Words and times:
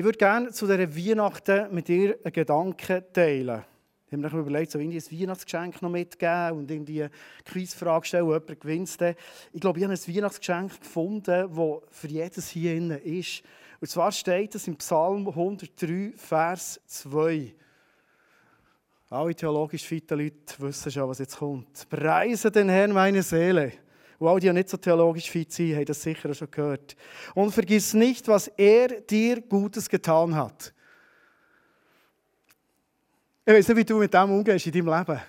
Ich 0.00 0.04
würde 0.04 0.16
gerne 0.16 0.50
zu 0.50 0.66
dieser 0.66 0.96
Weihnachten 0.96 1.74
mit 1.74 1.86
dir 1.86 2.16
einen 2.24 2.32
Gedanken 2.32 3.04
teilen. 3.12 3.64
Ich 4.06 4.12
habe 4.14 4.34
mir 4.34 4.40
überlegt, 4.40 4.70
so 4.70 4.78
irgendwie 4.78 4.96
ein 4.96 5.20
Weihnachtsgeschenk 5.20 5.82
noch 5.82 5.90
mitgeben 5.90 6.52
und 6.52 6.70
irgendwie 6.70 7.02
eine 7.02 7.10
Quizfrage 7.44 8.06
stellen, 8.06 8.24
jemand 8.24 8.60
gewinnt 8.62 8.98
Ich 9.52 9.60
glaube, 9.60 9.78
ich 9.78 9.84
habe 9.84 9.92
ein 9.92 10.16
Weihnachtsgeschenk 10.16 10.80
gefunden, 10.80 11.54
das 11.54 11.78
für 11.90 12.06
jedes 12.06 12.48
hier 12.48 12.76
innen 12.76 12.98
ist. 12.98 13.42
Und 13.78 13.88
zwar 13.88 14.10
steht 14.10 14.54
es 14.54 14.66
im 14.68 14.76
Psalm 14.76 15.28
103, 15.28 16.14
Vers 16.16 16.80
2. 16.86 17.54
Alle 19.10 19.34
theologisch 19.34 19.84
fitte 19.84 20.14
Leute 20.14 20.54
wissen 20.60 20.90
schon, 20.90 21.10
was 21.10 21.18
jetzt 21.18 21.36
kommt. 21.36 21.86
Preise 21.90 22.50
den 22.50 22.70
Herrn 22.70 22.92
meine 22.92 23.22
Seele. 23.22 23.74
Und 24.20 24.28
alle, 24.28 24.38
die 24.38 24.52
nicht 24.52 24.68
so 24.68 24.76
theologisch 24.76 25.30
fit 25.30 25.50
sind, 25.50 25.74
haben 25.74 25.86
das 25.86 26.02
sicher 26.02 26.34
schon 26.34 26.50
gehört. 26.50 26.94
Und 27.34 27.52
vergiss 27.52 27.94
nicht, 27.94 28.28
was 28.28 28.48
er 28.48 29.00
dir 29.00 29.40
Gutes 29.40 29.88
getan 29.88 30.36
hat. 30.36 30.74
Ich 33.46 33.54
weiß 33.54 33.68
nicht, 33.68 33.76
wie 33.78 33.84
du 33.84 33.98
mit 33.98 34.12
dem 34.12 34.30
umgehst 34.30 34.66
in 34.66 34.72
deinem 34.72 34.98
Leben. 34.98 35.20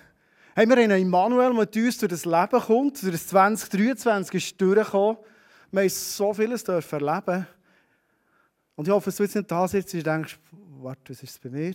Hey, 0.54 0.66
wir 0.66 0.76
haben 0.76 0.90
einen 0.90 1.00
Immanuel, 1.00 1.66
der 1.66 1.84
uns 1.84 1.96
durch 1.96 2.10
das 2.10 2.26
Leben 2.26 2.60
kommt, 2.60 3.02
durch 3.02 3.12
das 3.12 3.26
2023 3.28 4.34
ist 4.34 4.60
durchgekommen. 4.60 5.16
Wir 5.70 5.80
haben 5.80 5.88
so 5.88 6.34
vieles 6.34 6.62
erleben. 6.64 7.46
Und 8.76 8.88
ich 8.88 8.92
hoffe, 8.92 9.06
dass 9.06 9.16
du 9.16 9.22
jetzt 9.22 9.36
nicht 9.36 9.50
da 9.50 9.66
sitzt 9.66 9.94
und 9.94 10.06
denkst, 10.06 10.38
warte, 10.82 11.14
was 11.14 11.22
ist 11.22 11.42
bei 11.42 11.48
mir? 11.48 11.72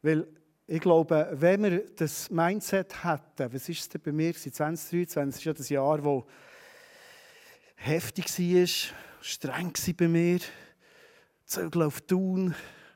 Weil 0.00 0.26
ich 0.68 0.80
glaube, 0.80 1.28
wenn 1.32 1.62
wir 1.62 1.86
das 1.94 2.28
Mindset 2.30 3.04
hätten, 3.04 3.52
was 3.52 3.68
ist 3.68 3.80
es 3.80 3.88
denn 3.88 4.02
bei 4.02 4.10
mir? 4.10 4.34
2023 4.34 5.40
ist 5.40 5.44
ja 5.44 5.52
das 5.52 5.68
Jahr, 5.68 5.98
das 5.98 6.24
heftig 7.76 8.26
war, 8.26 8.94
streng 9.20 9.72
war 9.72 9.94
bei 9.96 10.08
mir, 10.08 10.40
Zögel 11.44 11.82
auf 11.82 12.00
Tun, 12.00 12.52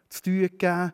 zu 0.08 0.22
tun 0.22 0.40
gegeben, 0.40 0.92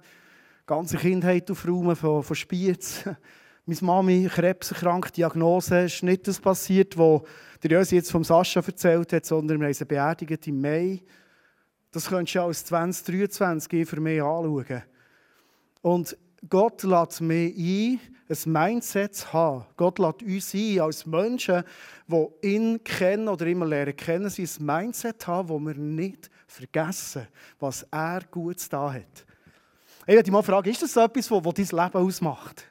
ganze 0.66 0.98
Kindheit 0.98 1.50
aufräumen 1.50 1.96
von, 1.96 2.22
von 2.22 2.36
Spiez. 2.36 3.04
Meine 3.64 3.80
Mami, 3.80 4.30
krebserkrankt, 4.30 5.16
Diagnose, 5.16 5.84
ist 5.84 6.02
nicht 6.02 6.28
das 6.28 6.38
passiert, 6.38 6.96
was 6.98 7.22
der 7.62 7.70
Jösi 7.70 7.96
jetzt 7.96 8.12
vom 8.12 8.22
Sascha 8.22 8.60
erzählt 8.60 9.12
hat, 9.12 9.24
sondern 9.24 9.58
wir 9.58 9.66
haben 9.66 9.74
sie 9.74 9.84
beerdigt 9.86 10.46
im 10.46 10.60
Mai. 10.60 11.02
Das 11.90 12.08
könntest 12.08 12.34
du 12.34 12.42
als 12.42 12.64
2023 12.66 13.88
für 13.88 14.00
mich 14.00 14.20
anschauen. 14.22 14.82
Und 15.80 16.16
Gott 16.48 16.82
lädt 16.82 17.20
mich 17.20 17.56
ein, 17.56 18.00
ein 18.28 18.52
Mindset 18.52 19.14
zu 19.14 19.32
haben. 19.32 19.64
Gott 19.76 19.98
lädt 19.98 20.22
uns 20.22 20.54
ein, 20.54 20.80
als 20.80 21.06
Menschen, 21.06 21.64
die 22.06 22.26
ihn 22.42 22.82
kennen 22.84 23.28
oder 23.28 23.46
immer 23.46 23.66
lernen 23.66 23.96
kennen, 23.96 24.26
ein 24.26 24.66
Mindset 24.66 25.26
haben, 25.26 25.48
wo 25.48 25.58
wir 25.58 25.74
nicht 25.74 26.30
vergessen, 26.46 27.26
was 27.58 27.86
er 27.90 28.20
gut 28.30 28.60
da 28.70 28.92
hat. 28.92 29.26
Ich 30.06 30.14
würde 30.14 30.30
mal 30.30 30.42
fragen, 30.42 30.70
ist 30.70 30.82
das 30.82 30.96
etwas, 30.96 31.30
was 31.30 31.54
dein 31.54 31.84
Leben 31.84 31.98
ausmacht? 31.98 32.64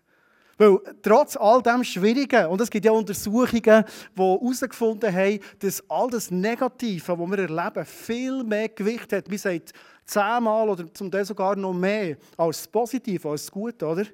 Weil 0.57 0.79
trotz 1.01 1.35
all 1.35 1.61
dem 1.61 1.83
Schwierigen, 1.83 2.47
und 2.47 2.61
es 2.61 2.69
gibt 2.69 2.85
ja 2.85 2.91
Untersuchungen, 2.91 3.83
die 4.17 4.21
herausgefunden 4.21 5.13
haben, 5.13 5.39
dass 5.59 5.83
all 5.89 6.09
das 6.09 6.31
Negative, 6.31 7.19
was 7.19 7.29
wir 7.29 7.39
erleben, 7.39 7.85
viel 7.85 8.43
mehr 8.43 8.69
Gewicht 8.69 9.11
hat. 9.11 9.27
Man 9.27 9.37
sagt 9.37 9.73
zehnmal 10.05 10.69
oder 10.69 10.93
zum 10.93 11.11
Teil 11.11 11.25
sogar 11.25 11.55
noch 11.55 11.73
mehr 11.73 12.15
als 12.37 12.59
das 12.59 12.67
Positive, 12.69 13.29
als 13.29 13.43
das 13.43 13.51
Gute, 13.51 13.85
oder? 13.85 14.05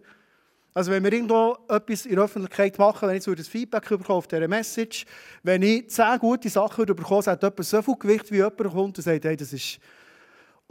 Also 0.74 0.90
wenn 0.90 1.04
wir 1.04 1.12
irgendwo 1.12 1.58
etwas 1.68 2.06
in 2.06 2.16
der 2.16 2.24
Öffentlichkeit 2.24 2.80
machen, 2.80 3.10
wenn 3.10 3.18
ich 3.18 3.24
so 3.24 3.36
das 3.36 3.48
Feedback 3.48 3.90
bekomme 3.90 4.18
auf 4.18 4.28
dieser 4.28 4.48
Message, 4.48 5.06
wenn 5.44 5.62
ich 5.62 5.90
zehn 5.90 6.18
gute 6.18 6.50
Sachen 6.50 6.86
bekomme, 6.86 7.26
hat 7.26 7.44
jemand 7.44 7.66
so 7.66 7.82
viel 7.82 7.96
Gewicht, 7.98 8.32
wie 8.32 8.38
jemand 8.38 8.58
kommt 8.58 8.98
und 8.98 9.02
sagt, 9.02 9.26
hey, 9.26 9.36
das 9.36 9.52
ist 9.52 9.80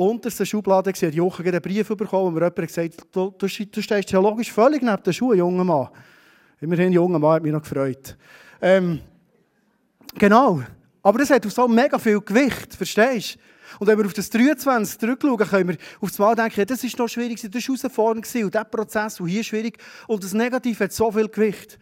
unterste 0.01 0.47
Schublade 0.47 0.93
gesehen, 0.93 1.17
Woche 1.19 1.43
einen 1.45 1.61
Brief 1.61 1.89
bekommen, 1.89 2.27
wo 2.27 2.31
mir 2.31 2.41
jemand 2.41 2.57
gesagt 2.57 3.01
hat, 3.01 3.07
du, 3.13 3.35
du, 3.37 3.47
du 3.47 3.83
stehst 3.83 4.09
theologisch 4.09 4.51
völlig 4.51 4.83
neben 4.83 5.03
den 5.03 5.13
Schuhen, 5.13 5.39
junger 5.39 5.65
Mann. 5.65 5.89
Immerhin, 6.61 6.93
junger 6.93 7.19
Mann 7.19 7.35
hat 7.35 7.43
mich 7.43 7.53
noch 7.53 7.63
gefreut. 7.63 8.17
Ähm, 8.61 9.01
genau. 10.15 10.63
Aber 11.03 11.19
das 11.19 11.31
hat 11.31 11.47
auch 11.47 11.51
so 11.51 11.69
mega 11.69 11.99
viel 11.99 12.21
Gewicht, 12.21 12.75
verstehst 12.75 13.37
du? 13.37 13.41
Und 13.79 13.87
wenn 13.87 13.99
wir 13.99 14.07
auf 14.07 14.13
das 14.13 14.29
23 14.31 14.99
zurückschauen, 14.99 15.39
können 15.39 15.69
wir 15.69 15.77
auf 16.01 16.11
das 16.11 16.19
Mal 16.19 16.35
denken, 16.35 16.67
das 16.67 16.83
ist 16.83 16.99
noch 16.99 17.09
schwierig, 17.09 17.41
das 17.41 17.53
war 17.53 17.61
herausfordernd 17.61 18.35
und 18.35 18.55
dieser 18.55 18.65
Prozess 18.65 19.21
und 19.21 19.29
hier 19.29 19.45
schwierig. 19.45 19.79
Und 20.09 20.25
das 20.25 20.33
Negative 20.33 20.85
hat 20.85 20.93
so 20.93 21.11
viel 21.13 21.29
Gewicht. 21.29 21.79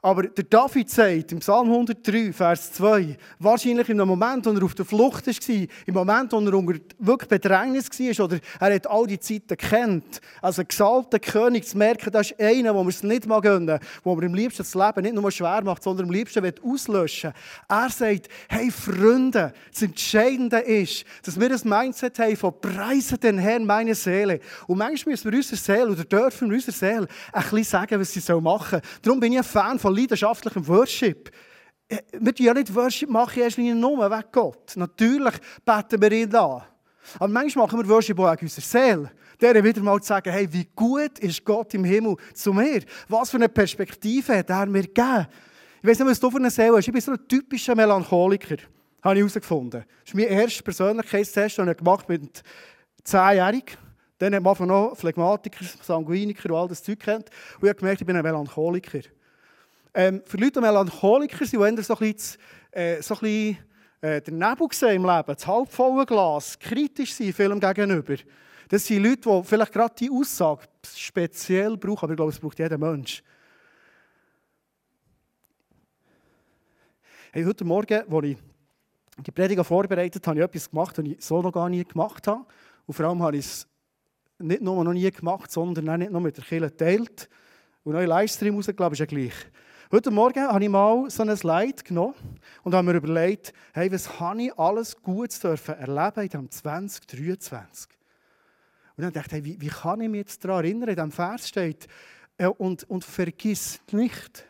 Aber 0.00 0.22
der 0.22 0.44
David 0.44 0.88
sagt 0.88 1.32
im 1.32 1.40
Psalm 1.40 1.70
103, 1.70 2.32
Vers 2.32 2.72
2, 2.74 3.16
wahrscheinlich 3.40 3.88
in 3.88 4.00
einem 4.00 4.08
Moment, 4.08 4.46
wo 4.46 4.50
er 4.50 4.62
auf 4.62 4.76
der 4.76 4.84
Flucht 4.84 5.26
war, 5.26 5.66
im 5.86 5.94
Moment, 5.94 6.32
wo 6.32 6.38
er 6.38 6.54
unter 6.54 6.80
wirklich 7.00 7.28
Bedrängnis 7.28 7.90
war, 7.90 8.24
oder 8.26 8.38
er 8.60 8.74
hat 8.76 8.86
all 8.86 9.08
die 9.08 9.18
Zeiten 9.18 9.56
kennt, 9.56 10.20
als 10.40 10.60
ein 10.60 10.68
gesalter 10.68 11.18
König 11.18 11.66
zu 11.66 11.76
merken, 11.76 12.12
das 12.12 12.30
ist 12.30 12.40
einer, 12.40 12.76
wo 12.76 12.84
wir 12.84 12.90
es 12.90 13.02
nicht 13.02 13.26
mal 13.26 13.40
gönnen, 13.40 13.80
wo 14.04 14.16
wir 14.16 14.24
am 14.28 14.34
liebsten 14.34 14.62
das 14.62 14.74
Leben 14.74 15.02
nicht 15.02 15.16
nur 15.16 15.32
schwer 15.32 15.62
macht, 15.64 15.82
sondern 15.82 16.06
am 16.06 16.12
liebsten 16.12 16.44
auslöschen 16.62 17.32
will. 17.32 17.76
Er 17.76 17.90
sagt, 17.90 18.28
hey 18.48 18.70
Freunde, 18.70 19.52
das 19.72 19.82
Entscheidende 19.82 20.58
ist, 20.58 21.06
dass 21.24 21.40
wir 21.40 21.48
das 21.48 21.64
Mindset 21.64 22.20
haben 22.20 22.36
von 22.36 22.54
preisen 22.60 23.18
den 23.18 23.38
Herrn 23.38 23.66
meine 23.66 23.96
Seele. 23.96 24.38
Und 24.68 24.78
manchmal 24.78 25.14
müssen 25.14 25.32
wir 25.32 25.38
unserer 25.38 25.56
Seele, 25.56 25.90
oder 25.90 26.04
dürfen 26.04 26.50
wir 26.50 26.54
unserer 26.54 26.74
Seele, 26.74 27.08
ein 27.32 27.42
bisschen 27.42 27.64
sagen, 27.64 28.00
was 28.00 28.12
sie 28.12 28.40
machen 28.40 28.80
soll. 28.80 29.00
Darum 29.02 29.18
bin 29.18 29.32
ich 29.32 29.38
ein 29.38 29.44
Fan 29.44 29.78
von 29.78 29.87
von 29.88 29.96
leidenschaftlichem 29.96 30.68
Worship. 30.68 31.30
Äh, 31.88 31.98
wir 32.20 32.34
tun 32.34 32.46
ja 32.46 32.54
nicht 32.54 32.74
Worship 32.74 33.08
machen, 33.08 33.42
erst 33.42 33.58
nur 33.58 34.10
wegen 34.10 34.28
Gott. 34.30 34.76
Natürlich 34.76 35.34
beten 35.64 36.02
wir 36.02 36.12
ihn 36.12 36.34
an. 36.34 36.62
Aber 37.18 37.28
manchmal 37.28 37.66
machen 37.66 37.78
wir 37.80 37.88
Worship 37.88 38.18
auch 38.18 38.36
unserer 38.40 38.64
Seele. 38.64 39.10
Der 39.40 39.62
wieder 39.62 39.80
mal 39.80 40.00
zu 40.00 40.08
sagen, 40.08 40.30
hey, 40.30 40.52
wie 40.52 40.68
gut 40.74 41.18
ist 41.20 41.44
Gott 41.44 41.72
im 41.72 41.84
Himmel 41.84 42.16
zu 42.34 42.52
mir? 42.52 42.82
Was 43.08 43.30
für 43.30 43.36
eine 43.36 43.48
Perspektive 43.48 44.36
hat 44.36 44.50
er 44.50 44.66
mir 44.66 44.82
gegeben? 44.82 45.26
Ich 45.80 45.88
weiß 45.88 46.00
nicht, 46.00 46.08
was 46.08 46.20
du 46.20 46.30
für 46.30 46.38
eine 46.38 46.50
Seele 46.50 46.76
hast. 46.76 46.88
Ich 46.88 46.92
bin 46.92 47.00
so 47.00 47.12
ein 47.12 47.28
typischer 47.28 47.74
Melancholiker. 47.74 48.56
Habe 49.00 49.14
ich 49.14 49.20
herausgefunden. 49.20 49.84
Das 49.84 50.08
ist 50.08 50.14
mein 50.14 50.24
erster 50.24 50.64
Persönlichkeitstest, 50.64 51.58
den 51.58 51.68
ich 51.68 51.76
gemacht 51.76 52.08
mit 52.08 52.42
10-Jährigen. 53.06 53.76
Dann 54.18 54.34
hat 54.34 54.42
man 54.42 54.68
noch 54.68 54.96
Phlegmatiker, 54.96 55.64
Sanguiniker 55.80 56.50
und 56.50 56.56
all 56.56 56.68
das 56.68 56.82
Zeug 56.82 56.98
kennt. 56.98 57.30
Und 57.54 57.62
ich 57.62 57.68
habe 57.68 57.74
gemerkt, 57.74 58.00
ich 58.00 58.06
bin 58.06 58.16
ein 58.16 58.24
Melancholiker. 58.24 59.00
Ähm, 59.94 60.22
für 60.24 60.36
Leute, 60.36 60.52
die 60.52 60.60
Melancholiker 60.60 61.44
sind, 61.44 61.78
die 61.78 61.82
so 61.82 61.94
ein 61.96 62.12
bisschen, 62.12 62.40
äh, 62.70 63.02
so 63.02 63.14
ein 63.14 63.20
bisschen 63.20 63.58
äh, 64.00 64.20
den 64.20 64.38
Nebel 64.38 64.68
sehen 64.70 64.96
im 64.96 65.04
Leben, 65.04 65.34
das 65.34 65.46
halbvolle 65.46 66.06
Glas, 66.06 66.58
kritisch 66.58 67.14
sind 67.14 67.34
vielem 67.34 67.58
gegenüber. 67.58 68.16
Das 68.68 68.86
sind 68.86 69.02
Leute, 69.02 69.28
die 69.28 69.42
vielleicht 69.44 69.72
gerade 69.72 69.94
die 69.98 70.10
Aussage 70.10 70.66
speziell 70.94 71.76
brauchen, 71.76 72.04
aber 72.04 72.12
ich 72.12 72.16
glaube, 72.16 72.32
es 72.32 72.38
braucht 72.38 72.58
jeder 72.58 72.78
Mensch. 72.78 73.22
Hey, 77.32 77.44
heute 77.44 77.64
Morgen, 77.64 78.12
als 78.12 78.24
ich 78.24 78.36
die 79.18 79.30
Prediger 79.30 79.64
vorbereitet 79.64 80.26
habe, 80.26 80.40
habe 80.40 80.40
ich 80.40 80.56
etwas 80.56 80.70
gemacht, 80.70 80.98
was 80.98 81.04
ich 81.04 81.16
so 81.24 81.42
noch 81.42 81.52
gar 81.52 81.68
nie 81.68 81.84
gemacht 81.84 82.26
habe. 82.26 82.44
Und 82.86 82.94
vor 82.94 83.06
allem 83.06 83.22
habe 83.22 83.36
ich 83.36 83.44
es 83.44 83.68
nicht 84.38 84.62
nur 84.62 84.82
noch 84.84 84.92
nie 84.92 85.10
gemacht, 85.10 85.50
sondern 85.50 85.88
auch 85.88 85.96
nicht 85.96 86.12
nur 86.12 86.20
mit 86.20 86.36
der 86.36 86.44
Kirche 86.44 86.70
geteilt. 86.70 87.28
Und 87.84 87.94
in 87.96 88.06
Livestream 88.06 88.54
rausgelassen, 88.54 88.92
ist 88.92 88.98
ja 88.98 89.06
gleich. 89.06 89.34
Heute 89.90 90.10
Morgen 90.10 90.42
habe 90.42 90.62
ich 90.62 90.68
mal 90.68 91.08
so 91.08 91.22
ein 91.22 91.34
Slide 91.34 91.82
genommen 91.82 92.12
und 92.62 92.74
habe 92.74 92.92
mir 92.92 92.98
überlegt, 92.98 93.54
hey, 93.72 93.90
was 93.90 94.20
habe 94.20 94.42
ich 94.42 94.58
alles 94.58 94.94
Gutes 95.00 95.40
dürfen 95.40 95.76
erleben 95.76 96.24
in 96.24 96.28
diesem 96.28 96.50
2023? 96.50 97.90
Und 98.98 99.04
dann 99.04 99.14
dachte 99.14 99.28
ich, 99.28 99.32
hey, 99.32 99.44
wie, 99.46 99.58
wie 99.58 99.68
kann 99.68 100.02
ich 100.02 100.10
mich 100.10 100.18
jetzt 100.18 100.44
daran 100.44 100.62
erinnern? 100.62 100.90
In 100.90 100.94
diesem 100.94 101.10
Vers 101.10 101.48
steht, 101.48 101.86
äh, 102.36 102.48
und, 102.48 102.84
und 102.90 103.02
vergiss 103.02 103.80
nicht. 103.90 104.44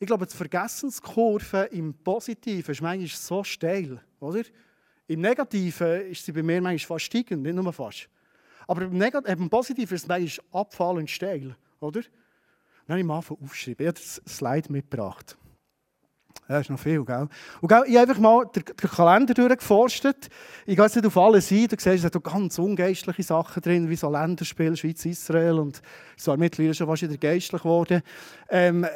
Ich 0.00 0.06
glaube, 0.06 0.24
die 0.24 0.34
Vergessenskurve 0.34 1.64
im 1.72 1.92
Positiven 1.92 2.72
ist 2.72 2.80
manchmal 2.80 3.08
so 3.08 3.44
steil, 3.44 4.00
oder? 4.20 4.42
Im 5.06 5.20
Negativen 5.20 6.00
ist 6.10 6.24
sie 6.24 6.32
bei 6.32 6.42
mir 6.42 6.62
manchmal 6.62 6.96
fast 6.96 7.04
steigend, 7.04 7.42
nicht 7.42 7.54
nur 7.54 7.70
fast. 7.74 8.08
Aber 8.66 8.80
im, 8.80 8.96
Negat 8.96 9.26
im 9.26 9.50
Positiven 9.50 9.96
ist 9.96 10.04
es 10.04 10.08
manchmal 10.08 10.62
abfallend 10.62 11.10
steil, 11.10 11.54
oder? 11.78 12.00
Dann 12.86 12.94
habe 12.94 13.00
ich 13.00 13.06
mal 13.06 13.16
aufgeschrieben. 13.18 13.84
Ich 13.84 13.88
habe 13.88 13.98
das 13.98 14.22
Slide 14.28 14.72
mitgebracht. 14.72 15.36
Ja, 16.48 16.60
ist 16.60 16.70
noch 16.70 16.78
viel, 16.78 17.04
gell? 17.04 17.26
Und 17.60 17.68
gell, 17.68 17.82
ich 17.86 17.96
habe 17.96 18.08
einfach 18.08 18.20
mal 18.20 18.44
den, 18.44 18.64
Kalender 18.64 19.34
durchgeforstet. 19.34 20.28
Ich 20.64 20.76
gehe 20.76 20.84
jetzt 20.84 20.94
nicht 20.94 21.04
auf 21.04 21.16
alles 21.16 21.50
ein. 21.50 21.66
Du 21.66 21.76
siehst, 21.76 21.86
es 21.86 22.04
hat 22.04 22.22
ganz 22.22 22.56
ungeistliche 22.60 23.24
Sachen 23.24 23.60
drin, 23.62 23.90
wie 23.90 23.96
so 23.96 24.08
Länderspiele, 24.08 24.76
Schweiz, 24.76 25.04
Israel. 25.06 25.58
Und 25.58 25.82
es 26.16 26.24
war 26.28 26.36
mittlerweile 26.36 26.74
schon 26.74 26.86
fast 26.86 27.02
wieder 27.02 27.16
geistlich 27.16 27.62
geworden. 27.62 28.00
Ähm, 28.48 28.86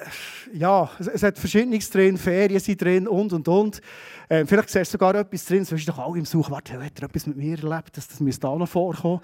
ja, 0.52 0.88
es, 1.00 1.08
es, 1.08 1.22
hat 1.24 1.38
Verschiedenes 1.38 1.90
drin, 1.90 2.16
Ferien 2.18 2.60
sind 2.60 2.80
drin 2.80 3.08
und, 3.08 3.32
und, 3.32 3.48
und. 3.48 3.80
Ähm, 4.28 4.46
vielleicht 4.46 4.70
siehst 4.70 4.92
du 4.92 4.92
sogar 4.92 5.16
etwas 5.16 5.44
drin. 5.44 5.62
Es 5.62 5.72
ist 5.72 5.88
doch 5.88 5.98
auch 5.98 6.14
im 6.14 6.24
Such, 6.24 6.52
warte, 6.52 6.74
hat 6.74 7.00
er 7.00 7.06
etwas 7.06 7.26
mit 7.26 7.36
mir 7.36 7.58
erlebt? 7.58 7.96
Das, 7.96 8.06
das 8.06 8.20
müsste 8.20 8.46
auch 8.46 8.58
noch 8.58 8.68
vorkommen. 8.68 9.20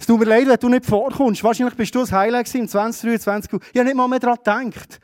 Es 0.00 0.06
tut 0.06 0.18
mir 0.18 0.24
leid, 0.24 0.48
wenn 0.48 0.58
du 0.58 0.70
nicht 0.70 0.86
vorkommst. 0.86 1.44
Wahrscheinlich 1.44 1.76
bist 1.76 1.94
du 1.94 2.00
ein 2.00 2.10
Highlight 2.10 2.54
im 2.54 2.66
2023. 2.66 3.60
Ich 3.72 3.78
habe 3.78 3.84
nicht 3.84 3.96
mal 3.96 4.08
mehr 4.08 4.20
daran 4.20 4.70
gedacht. 4.70 5.00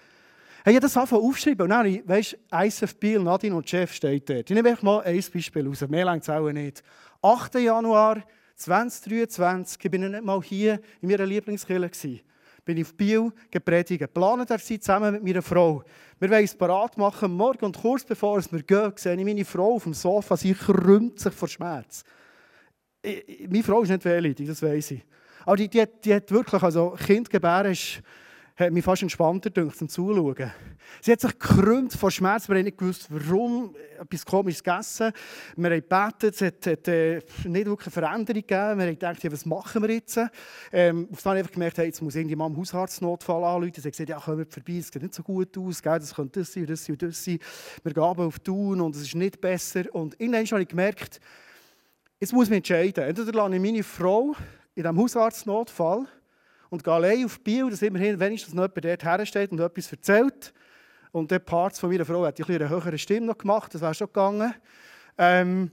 Hey, 0.67 0.73
ich 0.73 0.77
habe 0.77 0.87
das 0.87 0.97
angefangen 0.97 1.25
aufgeschrieben. 1.25 1.65
Und 1.65 1.69
dann, 1.69 2.09
weißt 2.09 2.39
du, 2.51 2.57
ISF 2.57 2.97
Biel, 2.97 3.19
Nadine 3.21 3.55
und 3.55 3.69
Chef 3.69 3.93
steht 3.93 4.31
dort. 4.31 4.49
Ich 4.49 4.57
nehme 4.57 4.71
einfach 4.71 4.83
mal 4.83 5.03
ein 5.03 5.23
Beispiel 5.35 5.69
raus. 5.69 5.85
Mehr 5.87 6.07
längt 6.07 6.23
es 6.23 6.31
auch 6.31 6.51
nicht. 6.51 6.83
8. 7.21 7.57
Januar 7.57 8.25
2023, 8.57 9.85
ich 9.85 9.91
bin 9.91 10.11
nicht 10.11 10.25
mal 10.25 10.41
hier 10.43 10.81
in 11.03 11.11
meiner 11.11 11.27
Lieblingskirche 11.27 12.23
bin 12.65 12.79
ich 12.79 12.87
auf 12.87 12.95
Biel 12.95 13.31
gepredigt. 13.51 14.15
Planen 14.15 14.49
wir 14.49 14.59
zusammen 14.59 15.13
mit 15.13 15.23
meiner 15.23 15.43
Frau. 15.43 15.85
Wir 16.19 16.31
wollen 16.31 16.45
es 16.45 16.55
parat 16.55 16.97
machen. 16.97 17.33
Morgen 17.33 17.67
und 17.67 17.79
kurz 17.79 18.05
bevor 18.05 18.43
wir 18.51 18.63
gehen, 18.63 18.93
sehe 18.97 19.15
ich 19.15 19.23
meine 19.25 19.45
Frau 19.45 19.75
auf 19.75 19.83
dem 19.83 19.93
Sofa. 19.93 20.35
Sie 20.35 20.55
krümmt 20.55 21.21
sich 21.21 21.35
vor 21.35 21.49
Schmerz. 21.49 22.05
Ich, 23.03 23.47
meine 23.51 23.63
Frau 23.63 23.83
ist 23.83 23.91
nicht 23.91 24.07
wehleidig, 24.07 24.49
das 24.49 24.63
weiß 24.63 24.93
ich. 24.93 25.05
Aber 25.45 25.57
die, 25.57 25.69
die, 25.69 25.85
die 26.03 26.15
hat 26.15 26.31
wirklich, 26.31 26.63
also 26.63 26.97
Kindgebären 27.07 27.73
ist 27.73 28.01
hat 28.57 28.73
mich 28.73 28.85
fast 28.85 29.03
entspannter 29.03 29.51
gedacht, 29.51 29.77
zum 29.77 29.89
Zuschauen. 29.89 30.53
Sie 31.01 31.11
hat 31.11 31.21
sich 31.21 31.39
gekrümmt 31.39 31.93
vor 31.93 32.11
Schmerz. 32.11 32.49
Wir 32.49 32.57
haben 32.57 32.65
nicht 32.65 32.79
gewusst, 32.79 33.09
warum. 33.11 33.75
Etwas 33.99 34.25
Komisches 34.25 34.63
gegessen. 34.63 35.13
Wir 35.57 35.71
haben 35.71 35.81
gebetet. 35.81 36.35
Es 36.35 36.41
hat, 36.41 36.67
hat 36.67 36.89
äh, 36.89 37.21
nicht 37.45 37.67
wirklich 37.67 37.87
eine 37.87 37.93
Veränderung 37.93 38.43
gegeben. 38.43 38.79
Wir 38.79 38.87
haben 38.87 38.91
gedacht, 38.91 39.25
ja, 39.25 39.33
was 39.33 39.45
machen 39.45 39.83
wir 39.83 39.91
jetzt? 39.91 40.21
Ähm, 40.73 41.09
auf 41.11 41.23
dann 41.23 41.37
einfach 41.37 41.51
gemerkt, 41.51 41.79
hey, 41.79 41.87
jetzt 41.87 42.01
muss 42.01 42.15
irgendwie 42.15 42.37
mal 42.37 42.47
im 42.47 42.57
Hausarztnotfall 42.57 43.43
anrufen. 43.43 43.73
Sie 43.75 43.83
hat 43.83 43.93
gesagt, 43.93 44.09
ja, 44.09 44.21
kommen 44.21 44.47
vorbei, 44.47 44.77
es 44.79 44.89
sieht 44.89 45.03
nicht 45.03 45.15
so 45.15 45.25
gut 45.25 45.57
aus. 45.59 45.83
Gell? 45.83 45.99
Das 45.99 46.15
könnte 46.15 46.41
das 46.41 46.53
sein, 46.53 46.67
das 46.67 46.85
sein, 46.85 46.97
das 46.97 47.25
sein. 47.25 47.39
Wir 47.83 47.93
gehen 47.93 48.03
auf 48.03 48.39
Tun 48.39 48.81
und 48.81 48.95
es 48.95 49.03
ist 49.03 49.17
nicht 49.17 49.41
besser. 49.41 49.85
Und 49.93 50.21
irgendwann 50.21 50.47
habe 50.47 50.63
ich 50.63 50.69
gemerkt, 50.69 51.21
jetzt 52.21 52.33
muss 52.33 52.49
ich 52.49 52.55
entscheiden. 52.55 53.03
Entweder 53.03 53.33
lasse 53.33 53.57
ich 53.57 53.61
meine 53.61 53.83
Frau 53.83 54.37
in 54.77 54.83
diesem 54.83 54.99
Hausarztnotfall 54.99 56.07
und 56.75 56.83
gehe 56.83 56.93
allein 56.93 57.25
auf 57.25 57.41
Biel, 57.41 57.71
dass 57.71 57.83
immerhin 57.83 58.19
wenigstens 58.19 58.53
noch 58.53 58.65
jemand 58.65 58.85
dort 58.85 59.05
hersteht 59.05 59.53
und 59.53 59.61
etwas 59.61 59.93
erzählt. 59.93 60.53
Und 61.13 61.31
der 61.31 61.39
Part 61.39 61.79
von 61.79 61.89
meiner 61.89 62.05
Frau 62.05 62.27
hat 62.27 62.41
ein 62.41 62.55
eine 62.55 62.69
höhere 62.69 62.99
Stimme 62.99 63.27
noch 63.29 63.39
gemacht, 63.39 63.73
das 63.73 63.81
wäre 63.81 63.95
schon 63.95 64.09
gegangen. 64.09 64.53
Ähm, 65.17 65.71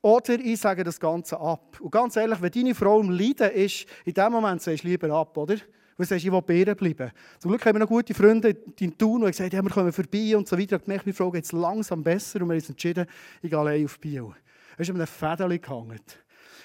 oder 0.00 0.34
ich 0.38 0.60
sage 0.60 0.84
das 0.84 1.00
Ganze 1.00 1.40
ab. 1.40 1.80
Und 1.80 1.90
ganz 1.90 2.14
ehrlich, 2.14 2.40
wenn 2.40 2.52
deine 2.52 2.74
Frau 2.76 3.00
im 3.00 3.10
Leiden 3.10 3.50
ist, 3.50 3.86
in 4.04 4.14
dem 4.14 4.30
Moment 4.30 4.62
sagst 4.62 4.84
du 4.84 4.88
lieber 4.88 5.10
ab, 5.10 5.36
oder? 5.36 5.56
Du 5.56 6.04
sagst, 6.04 6.24
ich 6.24 6.30
will 6.30 6.42
bei 6.42 6.74
bleiben. 6.76 7.10
Zum 7.40 7.50
Glück 7.50 7.66
haben 7.66 7.74
wir 7.74 7.80
noch 7.80 7.88
gute 7.88 8.14
Freunde 8.14 8.56
in 8.78 8.96
Thun, 8.96 9.22
die 9.22 9.26
gesagt 9.26 9.52
haben, 9.52 9.66
wir 9.66 9.74
kommen 9.74 9.92
vorbei 9.92 10.36
und 10.36 10.46
so 10.46 10.56
weiter. 10.56 10.76
Habe 10.76 10.84
gemerkt, 10.84 11.06
meine 11.06 11.14
Frau 11.14 11.32
geht 11.32 11.44
es 11.44 11.50
langsam 11.50 12.04
besser 12.04 12.40
und 12.40 12.46
wir 12.46 12.52
haben 12.52 12.60
uns 12.60 12.68
entschieden, 12.70 13.06
ich 13.42 13.50
gehe 13.50 13.58
allein 13.58 13.84
auf 13.84 13.98
Biel. 13.98 14.30
Es 14.76 14.88
ist 14.88 14.94
um 14.94 15.00
ein 15.00 15.06
Fädeli 15.08 15.58
gehangen. 15.58 16.00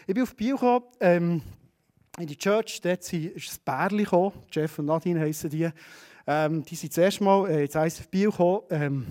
Ich 0.05 0.13
bin 0.13 0.21
auf 0.21 0.35
Biel 0.35 0.53
gekommen, 0.53 0.85
ähm, 0.99 1.41
in 2.19 2.27
die 2.27 2.37
Church, 2.37 2.79
dort 2.81 3.11
ist 3.11 3.13
ein 3.13 3.59
Bärli 3.65 4.03
gekommen, 4.03 4.33
Jeff 4.51 4.77
und 4.77 4.85
Nadine 4.85 5.19
heissen 5.19 5.49
die. 5.49 5.69
Ähm, 6.27 6.63
die 6.63 6.75
sind 6.75 6.93
zuerst 6.93 7.19
mal 7.21 7.49
äh, 7.49 7.63
ins 7.65 7.75
ISF 7.75 8.07
Biel 8.07 8.29
gekommen. 8.29 8.61
Ähm, 8.69 9.05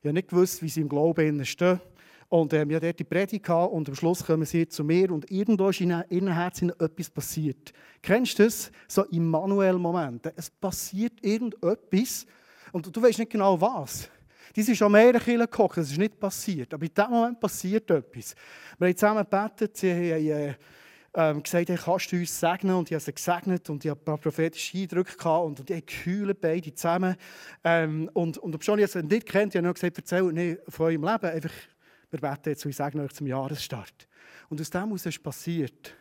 ich 0.00 0.04
habe 0.04 0.12
nicht 0.12 0.28
gewusst, 0.28 0.62
wie 0.62 0.68
sie 0.68 0.82
im 0.82 0.88
Glauben 0.88 1.44
stehen. 1.46 1.80
Und 2.28 2.52
ähm, 2.52 2.70
ich 2.70 2.78
dort 2.78 2.98
die 2.98 3.04
Predigt 3.04 3.48
und 3.48 3.88
am 3.88 3.94
Schluss 3.94 4.24
kommen 4.24 4.44
sie 4.44 4.68
zu 4.68 4.84
mir 4.84 5.10
und 5.12 5.30
irgendwo 5.30 5.70
ist 5.70 5.80
in 5.80 6.02
ihrem 6.10 6.28
Herzen 6.28 6.70
etwas 6.78 7.08
passiert. 7.08 7.72
Kennst 8.02 8.38
du 8.38 8.44
das? 8.44 8.70
So 8.86 9.04
Immanuel-Momente. 9.04 10.32
Es 10.36 10.50
passiert 10.50 11.14
irgendetwas 11.22 12.26
und 12.72 12.94
du 12.94 13.02
weißt 13.02 13.18
nicht 13.18 13.32
genau 13.32 13.58
was. 13.58 14.10
Die 14.54 14.62
sind 14.62 14.76
schon 14.76 14.92
mehrere 14.92 15.20
Kilo 15.20 15.44
gekocht, 15.44 15.78
das 15.78 15.90
ist 15.90 15.98
nicht 15.98 16.20
passiert. 16.20 16.74
Aber 16.74 16.84
in 16.84 16.92
dem 16.92 17.10
Moment 17.10 17.40
passiert 17.40 17.90
etwas. 17.90 18.34
Wir 18.78 18.88
haben 18.88 18.96
zusammen 18.96 19.24
gebetet, 19.24 19.76
sie 19.76 19.90
haben... 19.90 20.26
Äh, 20.26 20.54
ähm, 21.14 21.42
gesagt, 21.42 21.68
hey, 21.68 21.78
kannst 21.82 22.12
du 22.12 22.16
uns 22.16 22.40
segnen? 22.40 22.74
Und 22.74 22.90
ich 22.90 22.94
habe 22.94 23.04
sie 23.04 23.14
gesegnet 23.14 23.70
und 23.70 23.84
ich 23.84 23.90
habe 23.90 24.00
ein 24.00 24.04
paar 24.04 24.18
prophetische 24.18 24.78
Eindrücke 24.78 25.16
gehabt 25.16 25.46
und, 25.46 25.60
und 25.60 25.70
ich 25.70 25.86
gekühlt 25.86 26.40
beide 26.40 26.74
zusammen. 26.74 27.16
Ähm, 27.62 28.10
und, 28.12 28.38
und 28.38 28.54
obwohl 28.54 28.80
ich 28.80 28.90
sie 28.90 29.02
nicht 29.02 29.26
kennt, 29.26 29.54
ich 29.54 29.58
habe 29.58 29.64
nur 29.64 29.74
gesagt, 29.74 29.96
erzähl 29.96 30.24
nicht 30.32 30.60
von 30.68 30.86
eurem 30.86 31.04
Leben, 31.04 31.26
einfach, 31.26 31.52
wir 32.10 32.20
beten 32.20 32.50
jetzt 32.50 32.64
ich 32.64 32.76
sage 32.76 33.00
euch 33.00 33.12
zum 33.12 33.26
Jahresstart. 33.26 34.08
Und 34.48 34.60
aus 34.60 34.70
dem 34.70 34.84
heraus 34.84 35.06
ist 35.06 35.22
passiert, 35.22 35.94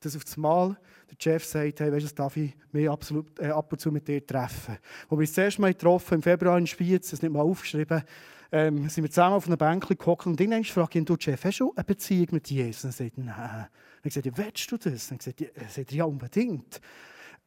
dass 0.00 0.16
auf 0.16 0.24
das 0.24 0.36
Mal 0.36 0.76
der 1.10 1.16
Chef 1.18 1.44
sagt, 1.44 1.80
hey, 1.80 1.92
weißt 1.92 2.10
du, 2.10 2.14
darf 2.14 2.36
ich 2.36 2.54
mich 2.70 2.88
absolut, 2.88 3.38
äh, 3.40 3.48
ab 3.48 3.72
und 3.72 3.80
zu 3.80 3.90
mit 3.90 4.06
dir 4.06 4.24
treffen. 4.24 4.78
Wo 5.08 5.16
wir 5.16 5.20
uns 5.20 5.32
das 5.32 5.44
erste 5.44 5.60
Mal 5.62 5.72
getroffen 5.72 6.14
im 6.14 6.22
Februar 6.22 6.58
in 6.58 6.66
Spiez, 6.66 7.10
das 7.10 7.22
nicht 7.22 7.32
mal 7.32 7.40
aufgeschrieben, 7.40 8.02
ähm, 8.50 8.88
sind 8.88 9.04
wir 9.04 9.10
zusammen 9.10 9.36
auf 9.36 9.46
einer 9.46 9.56
Bank 9.56 9.86
gehockt 9.86 10.26
und 10.26 10.40
irgendwann 10.40 10.64
frage 10.64 10.90
ich 10.92 10.96
ihn, 10.96 11.04
du 11.04 11.16
Chef, 11.18 11.44
hast 11.44 11.60
du 11.60 11.72
eine 11.76 11.84
Beziehung 11.84 12.28
mit 12.32 12.50
Jesus? 12.50 12.84
Und 12.84 12.90
er 12.90 12.92
sagt, 12.92 13.18
nein. 13.18 13.36
Dann 13.36 13.68
gesagt, 14.02 14.26
ja, 14.26 14.32
willst 14.36 14.72
du 14.72 14.76
das? 14.76 15.08
Dann 15.08 15.18
gesagt, 15.18 15.40
er 15.40 15.68
sagt, 15.68 15.92
ja, 15.92 16.04
unbedingt. 16.04 16.80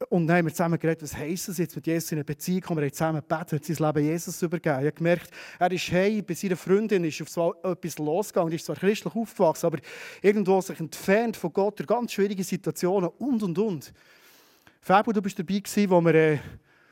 Und 0.09 0.27
dann 0.27 0.38
haben 0.38 0.45
wir 0.45 0.53
zusammen 0.53 0.80
geredet, 0.80 1.03
was 1.03 1.15
heisst 1.15 1.50
es 1.50 1.57
jetzt 1.57 1.75
mit 1.75 1.86
Jesus 1.86 2.12
in 2.12 2.18
eine 2.18 2.25
Beziehung 2.25 2.62
kommen. 2.62 2.80
Wir 2.80 2.88
haben 2.88 2.94
zusammen 2.94 3.21
gebetet, 3.27 3.65
sein 3.65 3.88
Leben 3.88 4.06
Jesus 4.06 4.42
übergeben. 4.42 4.80
Ich 4.80 4.86
habe 4.86 4.92
gemerkt, 4.92 5.30
er 5.59 5.71
ist 5.71 5.92
hey, 5.92 6.21
bei 6.21 6.33
seiner 6.33 6.57
Freundin 6.57 7.03
ist 7.03 7.21
auf 7.21 7.30
so 7.30 7.56
etwas 7.63 7.98
losgegangen. 8.00 8.53
Ist 8.53 8.65
zwar 8.65 8.75
christlich 8.75 9.15
aufgewachsen, 9.15 9.68
aber 9.68 9.80
irgendwo 10.21 10.59
sich 10.62 10.80
entfernt 10.80 11.38
von 11.38 11.53
Gott, 11.53 11.80
durch 11.80 11.88
ganz 11.88 12.13
schwierige 12.13 12.44
Situationen 12.44 13.09
und, 13.19 13.44
und, 13.44 13.57
und. 13.57 13.94
Fabio, 14.81 15.13
du 15.13 15.21
bist 15.21 15.38
dabei 15.38 15.59
gewesen, 15.59 15.89
wo 15.89 16.01
wir... 16.01 16.15
Äh, 16.15 16.39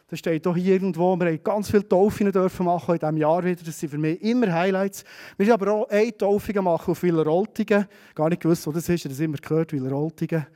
das 0.10 0.20
steht 0.20 0.48
hier 0.48 0.74
irgendwo. 0.74 1.16
Wir 1.18 1.28
haben 1.28 1.44
ganz 1.44 1.70
viele 1.70 1.88
Taufen 1.88 2.32
dürfen 2.32 2.66
machen 2.66 2.96
in 2.96 3.00
diesem 3.00 3.18
Jahr 3.18 3.44
wieder. 3.44 3.62
Das 3.64 3.80
sind 3.80 3.90
für 3.90 3.98
mich 3.98 4.22
immer 4.24 4.52
Highlights. 4.52 5.04
Wir 5.38 5.46
haben 5.48 5.62
aber 5.62 5.74
auch 5.74 5.90
eine 5.90 6.18
Taufe 6.18 6.52
gemacht 6.52 6.90
auf 6.90 7.04
Wileroltigen. 7.04 7.86
Gar 8.16 8.30
nicht 8.30 8.42
gewusst, 8.42 8.66
wo 8.66 8.72
das 8.72 8.90
ist. 8.90 8.90
Ich 8.90 9.06
habe 9.06 9.14
das 9.14 9.20
immer 9.20 9.38
gehört, 9.38 9.72
Wileroltigen. 9.72 10.48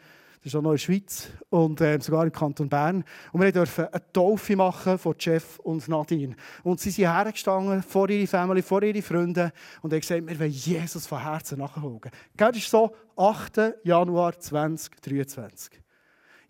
Das 0.43 0.51
ist 0.51 0.55
auch 0.57 0.61
noch 0.61 0.71
in 0.71 0.75
der 0.75 0.79
Schweiz 0.79 1.29
und 1.51 1.79
äh, 1.79 1.99
sogar 2.01 2.25
im 2.25 2.31
Kanton 2.31 2.67
Bern. 2.67 3.05
Und 3.31 3.41
wir 3.41 3.51
durften 3.51 3.85
eine 3.85 4.11
Taufe 4.11 4.55
machen 4.57 4.97
von 4.97 5.15
Jeff 5.17 5.59
und 5.59 5.87
Nadine. 5.87 6.35
Und 6.63 6.81
sie 6.81 6.89
sind 6.89 7.05
hergestanden 7.05 7.81
vor 7.81 8.09
ihre 8.09 8.27
Familie, 8.27 8.61
vor 8.61 8.83
ihre 8.83 9.01
Freunde 9.01 9.53
und 9.81 9.93
haben 9.93 10.01
gesagt, 10.01 10.27
wir 10.27 10.39
wollen 10.39 10.51
Jesus 10.51 11.07
von 11.07 11.21
Herzen 11.21 11.59
nachfolgen. 11.59 12.11
Das 12.35 12.57
ist 12.57 12.69
so 12.69 12.93
8. 13.15 13.75
Januar 13.83 14.37
2023. 14.37 15.79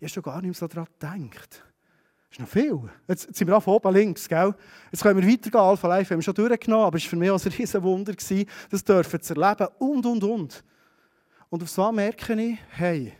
habe 0.00 0.08
schon 0.08 0.22
gar 0.24 0.42
nicht 0.42 0.46
mehr 0.46 0.54
so 0.54 0.66
daran 0.66 0.88
gedacht. 0.98 1.64
Ist 2.34 2.40
noch 2.40 2.48
viel. 2.48 2.80
Jetzt, 3.06 3.32
sind 3.32 3.46
wir 3.46 3.60
von 3.60 3.74
oben 3.74 3.94
links. 3.94 4.28
Gell? 4.28 4.52
Jetzt 4.90 5.04
können 5.04 5.22
wir 5.22 5.32
weitergehen. 5.32 5.60
Alpha 5.60 5.86
Life 5.86 6.10
haben 6.12 6.18
wir 6.18 6.24
schon 6.24 6.34
durchgenommen, 6.34 6.86
aber 6.86 6.96
es 6.96 7.04
war 7.04 7.10
für 7.10 7.16
mich 7.16 7.30
auch 7.30 7.40
ein 7.40 7.52
riesen 7.52 7.82
Wunder, 7.84 8.12
das 8.12 8.84
dürfen 8.84 9.22
zu 9.22 9.34
erleben. 9.34 9.68
Und, 9.78 10.04
und, 10.04 10.24
und. 10.24 10.64
Und 11.48 11.62
auf 11.62 11.70
so 11.70 11.92
merke 11.92 12.34
ich, 12.34 12.58
hey, 12.70 13.12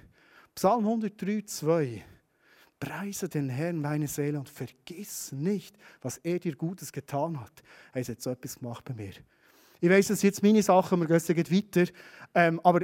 Psalm 0.53 0.81
103, 0.81 1.43
2. 1.47 2.05
Preise 2.81 3.29
den 3.29 3.51
Herrn, 3.51 3.81
meine 3.81 4.09
Seele, 4.09 4.37
und 4.37 4.49
vergiss 4.49 5.31
nicht, 5.31 5.77
was 6.03 6.17
er 6.19 6.41
dir 6.41 6.57
Gutes 6.57 6.91
getan 6.91 7.41
hat. 7.41 7.63
Er 7.93 8.03
hat 8.03 8.21
so 8.21 8.31
etwas 8.31 8.59
gemacht 8.59 8.85
bei 8.85 8.95
mir. 8.95 9.13
Ich 9.81 9.91
weiß, 9.91 10.09
sind 10.09 10.25
jetzt 10.25 10.43
meine 10.43 10.61
Sachen, 10.61 10.99
wir 10.99 11.07
gehen 11.07 11.37
jetzt 11.37 11.53
weiter. 11.53 11.93
Ähm, 12.35 12.61
aber 12.65 12.81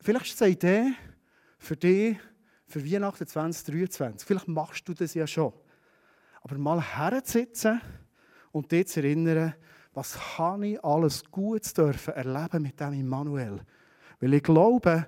vielleicht 0.00 0.26
ist 0.26 0.34
es 0.36 0.42
eine 0.42 0.52
Idee 0.52 0.92
für 1.58 1.76
dich, 1.76 2.18
für 2.66 2.84
Weihnachten 2.84 3.26
2023. 3.26 4.26
Vielleicht 4.26 4.48
machst 4.48 4.88
du 4.88 4.94
das 4.94 5.14
ja 5.14 5.26
schon. 5.26 5.52
Aber 6.42 6.58
mal 6.58 6.80
herzusitzen 6.80 7.80
und 8.52 8.70
dich 8.70 8.88
zu 8.88 9.00
erinnern, 9.00 9.54
was 9.94 10.38
habe 10.38 10.68
ich 10.68 10.84
alles 10.84 11.24
Gutes 11.24 11.72
dürfen 11.72 12.14
erleben 12.14 12.62
mit 12.62 12.78
dem 12.78 12.92
Immanuel. 12.92 13.60
Weil 14.20 14.34
ich 14.34 14.42
glaube, 14.42 15.06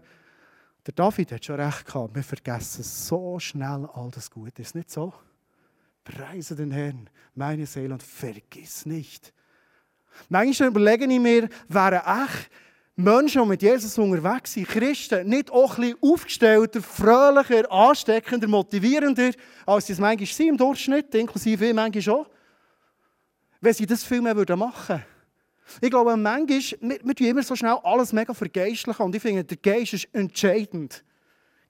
der 0.87 0.95
David 0.95 1.33
hat 1.33 1.45
schon 1.45 1.61
recht 1.61 1.85
gehabt, 1.85 2.15
wir 2.15 2.23
vergessen 2.23 2.83
so 2.83 3.39
schnell 3.39 3.87
all 3.93 4.11
das 4.11 4.31
Gute. 4.31 4.63
Ist 4.63 4.75
nicht 4.75 4.91
so? 4.91 5.13
Preise 6.05 6.57
den 6.57 6.71
Herrn, 6.71 7.11
meine 7.35 7.67
Seele, 7.67 7.93
und 7.93 8.03
vergiss 8.03 8.87
nicht. 8.87 9.35
Manchmal 10.31 10.71
überlege 10.71 11.05
ich 11.05 11.21
mir, 11.21 11.49
wäre 11.69 12.03
echt 12.07 12.51
Menschen, 13.01 13.43
die 13.43 13.49
mit 13.49 13.63
Jesus 13.63 13.97
unterwegs 13.97 14.55
sind, 14.55 14.67
Christen, 14.67 15.29
nicht 15.29 15.53
auch 15.53 15.79
ein 15.79 15.83
bisschen 15.83 15.99
aufgestellter, 16.03 16.83
fröhlicher, 16.83 17.71
ansteckender, 17.71 18.49
motivierender, 18.49 19.31
als 19.67 19.87
sie 19.87 19.93
es 19.93 20.01
manchmal 20.01 20.27
sind 20.27 20.49
im 20.49 20.57
Durchschnitt, 20.57 21.15
inklusive 21.15 21.67
ich 21.67 21.75
manchmal 21.75 22.17
auch, 22.17 22.27
wenn 23.61 23.73
sie 23.73 23.87
das 23.87 24.03
viel 24.03 24.21
mehr 24.21 24.35
machen 24.35 24.89
würden. 24.89 25.05
Ich 25.81 25.91
glaube, 25.91 26.17
manchmal, 26.17 26.59
wir, 26.81 26.99
wir 27.05 27.31
immer 27.31 27.43
so 27.45 27.55
schnell 27.55 27.79
alles 27.85 28.13
mega 28.13 28.35
vergeistlichen 28.35 29.05
und 29.05 29.15
ich 29.15 29.23
finde, 29.23 29.45
der 29.45 29.59
Geist 29.59 29.93
ist 29.93 30.09
entscheidend. 30.13 31.05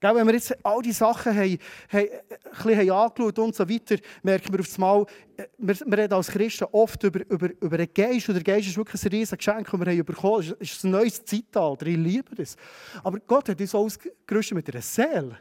Gell, 0.00 0.14
wenn 0.14 0.26
wir 0.26 0.34
jetzt 0.34 0.56
all 0.64 0.80
diese 0.80 0.98
Sachen 0.98 1.34
haben, 1.34 1.58
haben, 1.88 2.06
äh, 2.06 2.22
bisschen 2.64 2.90
angeschaut 2.90 3.38
und 3.38 3.54
so 3.54 3.68
weiter, 3.68 3.96
merken 4.22 4.52
wir 4.52 4.60
auf 4.60 4.74
einmal, 4.74 5.06
äh, 5.36 5.46
wir, 5.58 5.74
wir 5.74 5.98
reden 5.98 6.14
als 6.14 6.28
Christen 6.28 6.66
oft 6.70 7.02
über, 7.02 7.20
über, 7.28 7.50
über 7.60 7.78
den 7.78 7.92
Geist 7.92 8.28
und 8.28 8.36
der 8.36 8.44
Geist 8.44 8.68
ist 8.68 8.76
wirklich 8.76 9.02
ein 9.04 9.10
riesiges 9.10 9.38
Geschenk, 9.38 9.68
das 9.68 9.80
wir 9.80 9.86
haben 9.86 10.04
bekommen 10.04 10.46
haben. 10.46 10.56
Es 10.60 10.72
ist 10.72 10.84
ein 10.84 10.92
neues 10.92 11.24
Zeitalter, 11.24 11.86
ich 11.86 11.96
liebe 11.96 12.34
das. 12.36 12.56
Aber 13.02 13.18
Gott 13.20 13.48
hat 13.48 13.60
uns 13.60 13.74
ausgerüstet 13.74 14.54
mit 14.54 14.72
einer 14.72 14.82
Seele, 14.82 15.38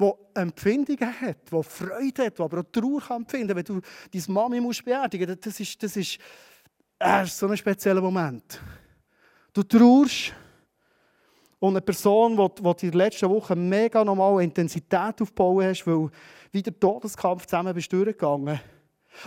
die 0.00 0.10
Empfindungen 0.34 1.20
hat, 1.20 1.36
die 1.52 1.62
Freude 1.62 2.26
hat, 2.26 2.38
die 2.38 2.42
aber 2.42 2.60
auch 2.60 2.72
Trauer 2.72 3.00
kann 3.00 3.22
empfinden 3.22 3.54
Wenn 3.54 3.64
du 3.64 3.80
deine 4.12 4.24
Mami 4.28 4.60
musst 4.60 4.84
beerdigen 4.84 5.28
musst, 5.28 5.46
das 5.46 5.60
ist, 5.60 5.82
das 5.82 5.96
ist, 5.96 6.18
äh, 6.98 7.24
so 7.26 7.46
ein 7.46 7.56
spezieller 7.56 8.00
Moment. 8.00 8.60
Du 9.52 9.62
trauerst, 9.62 10.32
und 11.62 11.74
eine 11.74 11.80
Person, 11.80 12.36
die 12.36 12.86
in 12.86 12.90
der 12.90 12.98
letzten 12.98 13.30
Woche 13.30 13.54
mega 13.54 14.04
normal 14.04 14.42
Intensität 14.42 15.22
aufbauen 15.22 15.64
hast, 15.64 15.86
weil 15.86 16.10
wieder 16.50 16.76
Todeskampf 16.76 17.46
zusammen 17.46 17.72
bist 17.72 17.92
durchgegangen, 17.92 18.58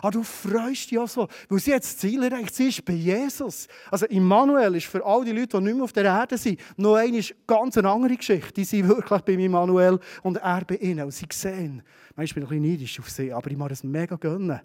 Aber 0.02 0.12
du 0.12 0.22
freust 0.22 0.92
dich 0.92 1.00
auch 1.00 1.08
so, 1.08 1.30
weil 1.48 1.60
sie 1.60 1.72
jetzt 1.72 1.94
das 1.94 1.98
Ziel 1.98 2.22
erreicht. 2.24 2.54
Sie 2.54 2.68
ist 2.68 2.84
bei 2.84 2.92
Jesus. 2.92 3.70
Also 3.90 4.06
Immanuel 4.08 4.76
ist 4.76 4.88
für 4.88 5.06
all 5.06 5.24
die 5.24 5.32
Leute, 5.32 5.58
die 5.58 5.64
nicht 5.64 5.76
mehr 5.76 5.86
auf 5.86 5.94
der 5.94 6.04
Erde 6.04 6.38
sind, 6.38 6.60
noch 6.76 6.96
eine 6.96 7.22
ganz 7.48 7.78
andere 7.78 8.18
Geschichte. 8.18 8.52
Die 8.52 8.66
sind 8.66 8.86
wirklich 8.90 9.22
bei 9.22 9.32
Immanuel 9.32 9.98
und 10.22 10.36
er 10.36 10.66
bei 10.66 10.76
ihnen. 10.76 11.06
Und 11.06 11.12
sie 11.12 11.28
sehen, 11.32 11.84
manchmal 12.18 12.44
bin 12.46 12.58
ich 12.58 12.60
ein 12.60 12.64
bisschen 12.64 12.72
neidisch 12.74 13.00
auf 13.00 13.10
sie, 13.10 13.32
aber 13.32 13.50
ich 13.50 13.58
mag 13.58 13.72
es 13.72 13.82
mega 13.82 14.18
gönnen. 14.18 14.60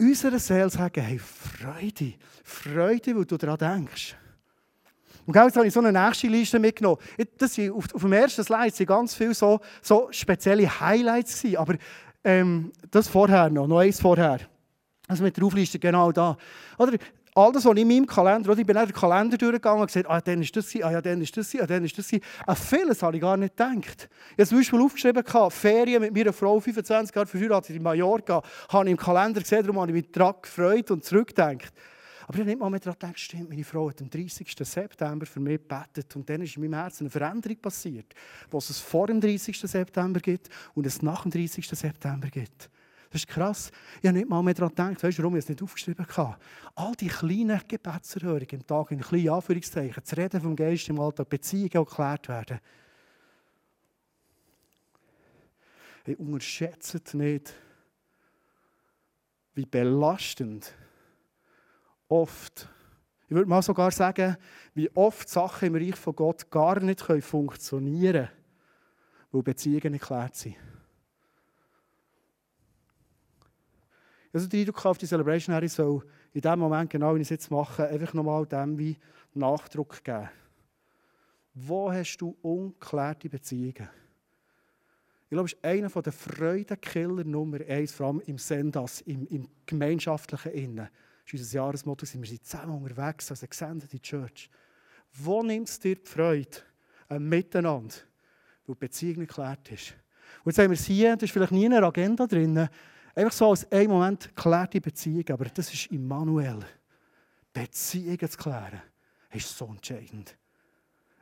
Unsere 0.00 0.38
Seele 0.38 0.70
sagen, 0.70 1.02
hey, 1.02 1.18
Freude, 1.18 2.14
Freude, 2.44 3.14
weil 3.14 3.26
du 3.26 3.36
daran 3.36 3.58
denkst. 3.58 4.16
Und 5.26 5.34
jetzt 5.34 5.56
habe 5.56 5.66
ich 5.66 5.72
so 5.72 5.80
eine 5.80 5.92
nächste 5.92 6.28
Liste 6.28 6.58
mitgenommen. 6.58 6.98
Das 7.38 7.54
sind, 7.54 7.72
auf, 7.72 7.84
auf 7.92 8.00
dem 8.00 8.12
ersten 8.12 8.44
Slide 8.44 8.70
sind 8.70 8.86
ganz 8.86 9.14
viele 9.14 9.34
so, 9.34 9.60
so 9.82 10.08
spezielle 10.12 10.68
Highlights 10.80 11.42
gewesen, 11.42 11.56
aber 11.58 11.74
ähm, 12.22 12.72
das 12.90 13.08
vorher 13.08 13.50
noch, 13.50 13.66
noch 13.66 13.78
eins 13.78 14.00
vorher. 14.00 14.40
Also 15.08 15.22
mit 15.22 15.36
der 15.36 15.44
Aufliste 15.44 15.78
genau 15.78 16.12
da. 16.12 16.36
Oder 16.78 16.92
all 17.36 17.52
das, 17.52 17.64
was 17.64 17.76
in 17.76 17.86
meinem 17.86 18.06
Kalender, 18.06 18.50
oder 18.50 18.60
ich 18.60 18.66
bin 18.66 18.74
dann 18.74 18.86
den 18.86 18.94
Kalender 18.94 19.36
durchgegangen 19.36 19.80
und 19.80 19.86
gesagt, 19.88 20.08
ah, 20.08 20.20
dann 20.20 20.40
ist 20.40 20.56
das, 20.56 20.74
ah, 20.76 20.90
ja, 20.90 21.02
dann 21.02 21.20
ist 21.20 21.36
das, 21.36 21.54
ah, 21.54 21.66
dann 21.66 21.84
ist 21.84 21.98
das. 21.98 22.10
An 22.46 22.56
vieles 22.56 23.02
habe 23.02 23.16
ich 23.16 23.22
gar 23.22 23.36
nicht 23.36 23.56
gedacht. 23.56 24.08
Ich 24.32 24.38
habe 24.38 24.46
zum 24.46 24.58
Beispiel 24.58 24.80
aufgeschrieben, 24.80 25.24
Ferien 25.50 26.02
mit 26.02 26.14
meiner 26.14 26.32
Frau, 26.32 26.58
25 26.58 27.14
Jahre 27.14 27.26
verheiratet 27.26 27.76
in 27.76 27.82
Mallorca, 27.82 28.42
habe 28.70 28.86
ich 28.86 28.90
im 28.92 28.96
Kalender 28.96 29.40
gesehen, 29.40 29.62
darum 29.62 29.80
habe 29.80 29.90
ich 29.90 30.04
mich 30.04 30.12
daran 30.12 30.34
gefreut 30.40 30.90
und 30.90 31.04
zurückgedacht. 31.04 31.72
Aber 32.26 32.34
ich 32.34 32.40
habe 32.40 32.50
nicht 32.50 32.58
mal 32.58 32.70
daran 32.70 32.98
gedacht, 32.98 33.20
stimmt, 33.20 33.50
meine 33.50 33.62
Frau 33.62 33.88
hat 33.88 34.02
am 34.02 34.10
30. 34.10 34.52
September 34.58 35.26
für 35.26 35.38
mich 35.38 35.60
gebetet 35.60 36.16
und 36.16 36.28
dann 36.28 36.42
ist 36.42 36.56
in 36.56 36.62
meinem 36.62 36.74
Herzen 36.74 37.04
eine 37.04 37.10
Veränderung 37.10 37.58
passiert, 37.58 38.14
was 38.50 38.68
es 38.68 38.80
vor 38.80 39.06
dem 39.06 39.20
30. 39.20 39.60
September 39.60 40.18
gibt 40.18 40.50
und 40.74 40.86
es 40.86 41.02
nach 41.02 41.22
dem 41.22 41.30
30. 41.30 41.68
September 41.68 42.28
gibt. 42.28 42.68
Das 43.10 43.20
ist 43.20 43.28
krass. 43.28 43.70
Ich 44.02 44.08
habe 44.08 44.18
nicht 44.18 44.28
mal 44.28 44.42
mehr 44.42 44.54
daran 44.54 44.70
gedacht, 44.70 45.04
weißt 45.04 45.18
du, 45.18 45.22
warum 45.22 45.36
ich 45.36 45.44
es 45.44 45.48
nicht 45.48 45.62
aufgeschrieben 45.62 46.04
habe. 46.16 46.36
All 46.74 46.96
die 46.96 47.06
kleinen 47.06 47.60
Gebetserhörungen 47.68 48.48
im 48.50 48.66
Tag, 48.66 48.90
in 48.90 49.00
kleinen 49.00 49.28
Anführungszeichen, 49.28 50.02
das 50.02 50.16
Reden 50.16 50.40
vom 50.40 50.56
Geist 50.56 50.88
im 50.88 50.98
Alltag, 50.98 51.28
Beziehungen 51.28 51.70
geklärt 51.70 52.28
werden. 52.28 52.58
Hey, 56.04 56.16
unterschätzt 56.16 57.14
nicht, 57.14 57.54
wie 59.54 59.64
belastend 59.64 60.74
oft, 62.08 62.68
ich 63.28 63.34
würde 63.34 63.48
mal 63.48 63.62
sogar 63.62 63.90
sagen, 63.90 64.36
wie 64.74 64.90
oft 64.94 65.28
Sachen 65.28 65.68
im 65.68 65.74
Reich 65.74 65.96
von 65.96 66.14
Gott 66.14 66.50
gar 66.50 66.80
nicht 66.80 67.00
funktionieren 67.00 68.26
können, 68.26 68.30
weil 69.32 69.42
Beziehungen 69.42 69.92
nicht 69.92 70.02
geklärt 70.02 70.36
sind. 70.36 70.56
Also 74.32 74.48
die 74.48 74.60
Eindruck 74.60 74.84
auf 74.84 74.98
die 74.98 75.06
Celebration 75.06 75.54
Harry 75.54 75.68
soll 75.68 76.04
in 76.34 76.42
dem 76.42 76.58
Moment, 76.58 76.90
genau 76.90 77.14
wie 77.14 77.20
ich 77.20 77.26
es 77.26 77.30
jetzt 77.30 77.50
mache, 77.50 77.88
einfach 77.88 78.12
nochmal 78.12 78.44
dem 78.44 78.78
wie 78.78 78.98
Nachdruck 79.32 80.04
geben. 80.04 80.28
Wo 81.54 81.90
hast 81.90 82.18
du 82.18 82.36
ungeklärte 82.42 83.30
Beziehungen? 83.30 83.88
Ich 85.24 85.30
glaube, 85.30 85.46
es 85.46 85.54
ist 85.54 85.64
einer 85.64 85.88
der 85.88 86.12
Freudenkiller 86.12 87.24
Nummer 87.24 87.60
eins, 87.66 87.92
vor 87.92 88.08
allem 88.08 88.20
im 88.26 88.36
Sendas, 88.36 89.00
im, 89.00 89.26
im 89.28 89.48
gemeinschaftlichen 89.64 90.52
Innen 90.52 90.88
ist 91.34 91.40
unser 91.40 91.56
Jahresmotto, 91.56 92.06
wir 92.06 92.26
sind 92.26 92.44
zusammen 92.44 92.82
unterwegs 92.82 93.30
als 93.30 93.42
eine 93.42 93.48
gesendete 93.48 94.00
Church. 94.00 94.48
Wo 95.12 95.42
nimmt 95.42 95.68
es 95.68 95.78
dir 95.78 95.96
die 95.96 96.06
Freude 96.06 96.58
am 97.08 97.28
Miteinander, 97.28 97.94
wo 98.66 98.74
die 98.74 98.80
Beziehung 98.80 99.20
geklärt 99.20 99.70
ist? 99.72 99.94
Und 100.44 100.52
jetzt 100.52 100.58
haben 100.58 100.70
wir 100.70 100.78
es 100.78 100.84
hier, 100.84 101.14
das 101.14 101.24
ist 101.24 101.32
vielleicht 101.32 101.52
nie 101.52 101.64
in 101.64 101.74
einer 101.74 101.86
Agenda 101.86 102.26
drin, 102.26 102.68
einfach 103.14 103.32
so 103.32 103.50
als 103.50 103.70
ein 103.70 103.88
Moment 103.88 104.34
geklärte 104.34 104.80
Beziehung, 104.80 105.24
aber 105.30 105.46
das 105.46 105.72
ist 105.72 105.86
Immanuel. 105.86 106.60
Beziehungen 107.52 108.28
zu 108.28 108.36
klären, 108.36 108.82
ist 109.32 109.56
so 109.56 109.66
entscheidend. 109.66 110.36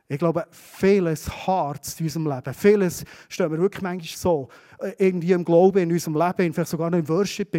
Ich 0.06 0.18
glaube, 0.18 0.46
vieles 0.50 1.28
hart 1.46 1.98
in 1.98 2.06
unserem 2.06 2.26
Leben. 2.26 2.54
Vieles 2.54 3.04
stehen 3.28 3.50
wir 3.50 3.58
wirklich 3.58 3.82
manchmal 3.82 4.18
so, 4.18 4.48
äh, 4.78 4.92
irgendwie 4.98 5.32
im 5.32 5.44
Glauben, 5.44 5.78
in 5.78 5.92
unserem 5.92 6.16
Leben, 6.16 6.52
vielleicht 6.52 6.70
sogar 6.70 6.90
noch 6.90 6.98
im 6.98 7.08
Worship, 7.08 7.54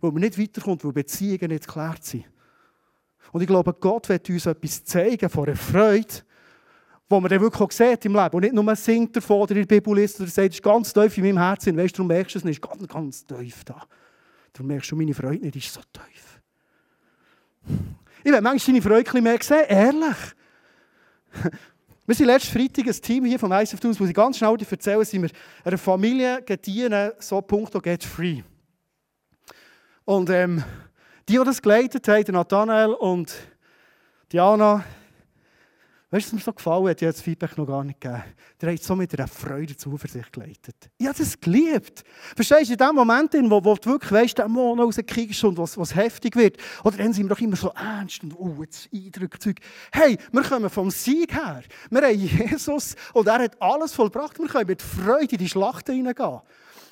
wo 0.00 0.10
man 0.10 0.20
nicht 0.20 0.38
weiterkommt, 0.38 0.84
wo 0.84 0.90
Beziehungen 0.90 1.50
nicht 1.52 1.66
geklärt 1.66 2.04
sind. 2.04 2.24
Und 3.30 3.40
ich 3.40 3.46
glaube, 3.46 3.72
Gott 3.74 4.08
wird 4.08 4.28
uns 4.28 4.46
etwas 4.46 4.84
zeigen 4.84 5.28
von 5.28 5.46
einer 5.46 5.56
Freude, 5.56 6.22
wo 7.08 7.20
man 7.20 7.30
dann 7.30 7.40
wirklich 7.40 7.62
auch 7.62 7.70
sieht 7.70 8.04
im 8.04 8.14
Leben. 8.14 8.34
Und 8.34 8.40
nicht 8.42 8.54
nur 8.54 8.76
singt 8.76 9.14
davon 9.16 9.42
oder 9.42 9.54
in 9.54 9.66
der 9.66 9.74
Bibel 9.74 9.94
liest 9.94 10.20
oder 10.20 10.30
sagt, 10.30 10.50
es 10.50 10.54
ist 10.56 10.62
ganz 10.62 10.92
tief 10.92 11.16
in 11.18 11.24
meinem 11.24 11.38
Herzen. 11.38 11.76
Weißt 11.76 11.94
du, 11.94 11.98
darum 11.98 12.08
merkst 12.08 12.34
du 12.34 12.38
es 12.38 12.44
nicht, 12.44 12.62
es 12.62 12.70
ist 12.70 12.78
ganz, 12.78 12.92
ganz 12.92 13.26
tief 13.26 13.64
da. 13.64 13.82
Darum 14.52 14.66
merkst 14.68 14.90
du, 14.90 14.96
meine 14.96 15.14
Freude 15.14 15.44
nicht 15.44 15.56
ist 15.56 15.72
so 15.72 15.80
tief. 15.92 16.40
Ich 18.24 18.32
will 18.32 18.40
manchmal 18.40 18.80
deine 18.80 18.82
Freude 18.82 19.22
mehr 19.22 19.38
sehen, 19.42 19.64
ehrlich. 19.68 20.16
Wir 22.06 22.14
sind 22.14 22.26
letzten 22.26 22.52
Freitag 22.52 22.86
ein 22.86 23.00
Team 23.00 23.24
hier 23.24 23.38
vom 23.38 23.50
ICF 23.50 23.80
Tools, 23.80 23.98
wo 23.98 24.04
ich 24.04 24.12
ganz 24.12 24.36
schnell 24.36 24.54
erzählen, 24.54 25.02
sind 25.06 25.22
wir 25.22 25.30
einer 25.64 25.78
Familie 25.78 26.42
gedienen, 26.42 27.12
so 27.18 27.40
Punkto 27.40 27.80
Get 27.80 28.04
Free. 28.04 28.42
Und 30.04 30.28
ähm, 30.28 30.62
die, 31.26 31.38
die 31.38 31.44
das 31.44 31.62
geleitet 31.62 32.06
haben, 32.06 32.34
Nathanael 32.34 32.90
und 32.90 33.34
Diana, 34.30 34.84
Weißt 36.14 36.26
du, 36.26 36.28
was 36.28 36.32
mir 36.34 36.44
so 36.44 36.52
gefallen 36.52 36.86
hat? 36.90 37.02
Ich 37.02 37.08
das 37.08 37.20
Feedback 37.20 37.58
noch 37.58 37.66
gar 37.66 37.82
nicht 37.82 38.00
gegeben. 38.00 38.22
Der 38.60 38.72
hat 38.72 38.80
so 38.84 38.94
mit 38.94 39.18
einer 39.18 39.26
Freude 39.26 39.76
Zuversicht 39.76 40.32
geleitet. 40.32 40.76
Ich 40.96 41.08
habe 41.08 41.18
das 41.18 41.40
geliebt. 41.40 42.04
Verstehst 42.36 42.68
du, 42.68 42.74
in 42.74 42.78
dem 42.78 42.94
Moment, 42.94 43.34
wo, 43.50 43.64
wo 43.64 43.74
du 43.74 43.90
wirklich 43.90 44.12
weißt, 44.12 44.38
der 44.38 44.46
Mond 44.46 44.80
rauskriegst 44.80 45.42
und 45.42 45.58
was, 45.58 45.76
was 45.76 45.92
heftig 45.92 46.36
wird, 46.36 46.58
oder 46.84 46.98
dann 46.98 47.12
sind 47.12 47.24
wir 47.24 47.30
doch 47.30 47.40
immer 47.40 47.56
so 47.56 47.70
ernst 47.70 48.22
und 48.22 48.32
oh, 48.38 48.62
jetzt 48.62 48.88
Eindrücke, 48.94 49.56
Hey, 49.90 50.16
wir 50.30 50.42
kommen 50.42 50.70
vom 50.70 50.88
Sieg 50.88 51.34
her. 51.34 51.64
Wir 51.90 52.02
haben 52.02 52.16
Jesus 52.16 52.94
und 53.12 53.26
er 53.26 53.40
hat 53.40 53.60
alles 53.60 53.92
vollbracht. 53.92 54.38
Wir 54.38 54.46
können 54.46 54.68
mit 54.68 54.82
Freude 54.82 55.32
in 55.32 55.38
die 55.38 55.48
Schlacht 55.48 55.88
hineingehen. 55.88 56.42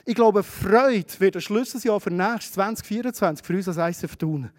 Ich 0.04 0.16
glaube, 0.16 0.42
Freude 0.42 1.20
wird 1.20 1.36
ein 1.36 1.42
Schlüsseljahr 1.42 2.00
für 2.00 2.10
nächstes 2.10 2.54
2024 2.54 3.46
für 3.46 3.54
uns 3.54 3.68
als 3.68 4.02
ICF 4.02 4.16
tun. 4.16 4.50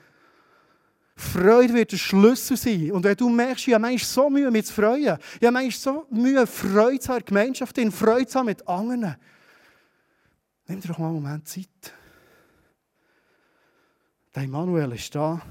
Freude 1.23 1.73
wird 1.73 1.91
der 1.91 1.97
Schlüssel 1.97 2.57
sein. 2.57 2.91
Und 2.91 3.03
wenn 3.03 3.15
du 3.15 3.29
merkst, 3.29 3.67
ich 3.67 3.73
habe 3.73 3.81
manchmal 3.81 4.07
so 4.07 4.29
Mühe, 4.29 4.51
mich 4.51 4.65
zu 4.65 4.73
freuen, 4.73 5.17
ich 5.39 5.47
habe 5.47 5.51
manchmal 5.51 5.71
so 5.71 6.07
Mühe, 6.09 6.45
Freude 6.45 6.99
zu 6.99 7.13
haben, 7.13 7.25
Gemeinschaft 7.25 7.77
in 7.77 7.91
Freude 7.91 8.27
zu 8.27 8.39
haben 8.39 8.45
mit 8.47 8.67
anderen, 8.67 9.15
nimm 10.67 10.81
dir 10.81 10.87
doch 10.87 10.97
mal 10.97 11.07
einen 11.07 11.15
Moment 11.15 11.47
Zeit. 11.47 11.67
Der 14.35 14.47
Manuel 14.47 14.91
ist 14.93 15.13
da. 15.13 15.41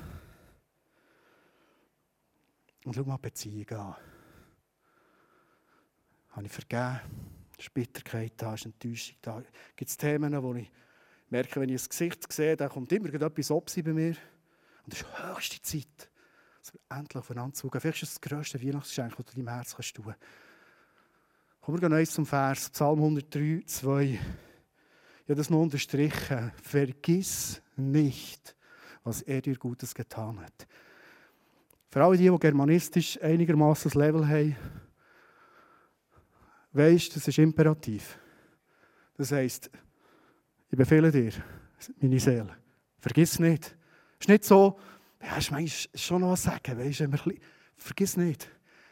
Und 2.85 2.95
schau 2.95 3.05
mal 3.05 3.17
die 3.17 3.23
Beziehung 3.23 3.69
an. 3.71 3.95
Habe 6.31 6.47
ich 6.47 6.53
vergeben? 6.53 7.01
Ist 7.59 7.73
Bitterkeit 7.73 8.33
da? 8.37 8.55
Ist 8.55 8.65
Enttäuschung 8.65 9.17
da? 9.23 9.43
Gibt 9.77 9.91
es 9.91 9.97
Themen, 9.97 10.43
wo 10.43 10.55
ich 10.55 10.71
merke, 11.33 11.61
wenn 11.61 11.69
ich 11.71 11.77
das 11.77 11.89
Gesicht 11.89 12.31
sehe, 12.33 12.57
da 12.57 12.69
kommt 12.69 12.93
immer 12.93 13.13
etwas 13.13 13.51
Opsi 13.51 13.83
bei 13.83 13.93
mir. 13.93 14.17
Und 14.85 14.95
es 14.95 15.01
ist 15.01 15.07
höchste 15.23 15.63
Zeit, 15.63 16.11
dass 16.61 16.75
wir 16.75 16.81
endlich 16.97 17.17
aufeinander 17.17 17.55
zugehen. 17.55 17.81
Vielleicht 17.81 18.03
ist 18.03 18.09
es 18.09 18.21
das 18.21 18.31
grösste 18.31 18.63
Weihnachtsgeschenk, 18.63 19.17
das 19.17 19.27
du 19.27 19.35
deinem 19.35 19.49
Herz 19.49 19.75
kannst 19.75 19.97
tun 19.97 20.05
kannst. 20.07 20.21
Kommen 21.61 21.81
wir 21.81 21.89
gehen 21.89 22.07
zum 22.07 22.27
Vers, 22.27 22.71
Psalm 22.71 22.99
103, 22.99 23.63
2. 23.67 24.05
Ich 24.05 24.19
habe 25.29 25.35
das 25.37 25.51
noch 25.51 25.61
unterstrichen. 25.61 26.53
Vergiss 26.61 27.63
nicht, 27.77 28.57
was 29.05 29.23
er 29.23 29.41
dir 29.41 29.57
Gutes 29.57 29.95
getan 29.95 30.41
hat. 30.41 30.67
Für 31.91 32.05
alle 32.05 32.17
die, 32.17 32.29
die 32.29 32.39
germanistisch 32.39 33.21
einigermaßen 33.23 33.91
das 33.91 33.95
Level 33.95 34.27
haben, 34.27 34.57
weisst, 36.73 37.15
das 37.15 37.29
ist 37.29 37.39
imperativ. 37.39 38.19
Das 39.17 39.31
heisst, 39.31 39.71
ich 40.71 40.77
befehle 40.79 41.13
dir, 41.13 41.33
meine 42.01 42.19
Seele, 42.19 42.57
vergiss 42.99 43.39
nicht, 43.39 43.77
ist 44.23 44.29
nicht 44.29 44.45
so, 44.45 44.79
ja, 45.21 45.37
ist 45.37 45.51
manchmal 45.51 45.99
schon 45.99 46.21
noch 46.21 46.31
was 46.31 46.45
sagen, 46.45 46.79
weißt 46.79 47.01
du, 47.01 47.09
bisschen, 47.09 47.41
vergiss 47.77 48.17
nicht. 48.17 48.49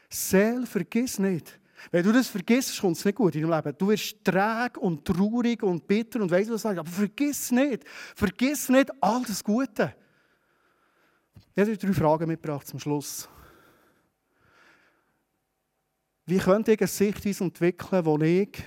Seele, 0.09 0.65
vergiss 0.65 1.19
nicht. 1.19 1.57
Wenn 1.89 2.03
du 2.03 2.11
das 2.11 2.27
vergisst, 2.27 2.79
kommt 2.79 2.97
es 2.97 3.05
nicht 3.05 3.15
gut 3.15 3.33
in 3.35 3.49
deinem 3.49 3.55
Leben. 3.55 3.77
Du 3.77 3.87
wirst 3.87 4.23
träge 4.23 4.79
und 4.79 5.05
traurig 5.05 5.63
und 5.63 5.87
bitter 5.87 6.21
und 6.21 6.29
weißt 6.29 6.51
was 6.51 6.61
sagen. 6.61 6.79
Aber 6.79 6.89
vergiss 6.89 7.49
nicht. 7.49 7.87
Vergiss 8.15 8.67
nicht 8.69 8.91
all 9.01 9.23
das 9.23 9.43
Gute. 9.43 9.95
Ich 11.55 11.61
habe 11.61 11.77
drei 11.77 11.93
Fragen 11.93 12.27
mitgebracht 12.27 12.67
zum 12.67 12.79
Schluss. 12.79 13.27
Wie 16.25 16.37
könnte 16.37 16.73
ich 16.73 16.79
eine 16.79 16.87
Sichtweise 16.87 17.45
entwickeln, 17.45 18.05
wo 18.05 18.19
ich, 18.19 18.61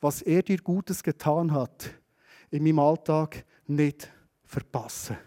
was 0.00 0.22
er 0.22 0.42
dir 0.42 0.58
Gutes 0.58 1.02
getan 1.02 1.50
hat, 1.50 1.90
in 2.50 2.62
meinem 2.62 2.78
Alltag 2.78 3.44
nicht 3.66 4.12
verpasse? 4.44 5.18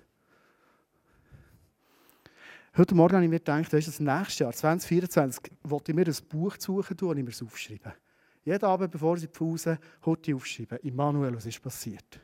Heute 2.77 2.95
Morgen 2.95 3.15
habe 3.15 3.25
ich 3.25 3.29
mir 3.29 3.39
gedacht, 3.39 3.73
weißt, 3.73 3.89
das 3.89 3.99
nächste 3.99 4.45
Jahr, 4.45 4.53
2024, 4.53 5.51
wollte 5.63 5.91
ich 5.91 5.95
mir 5.95 6.07
ein 6.07 6.15
Buch 6.29 6.55
suchen 6.57 6.97
und 7.01 7.17
ich 7.17 7.23
mir 7.25 7.31
es 7.31 7.43
aufschreiben. 7.43 7.91
Jeden 8.45 8.63
Abend, 8.63 8.89
bevor 8.91 9.17
ich 9.17 9.29
Pause, 9.29 9.77
heute 10.05 10.33
aufschreiben. 10.33 10.77
Immanuel, 10.77 11.35
was 11.35 11.45
ist 11.45 11.61
passiert? 11.61 12.21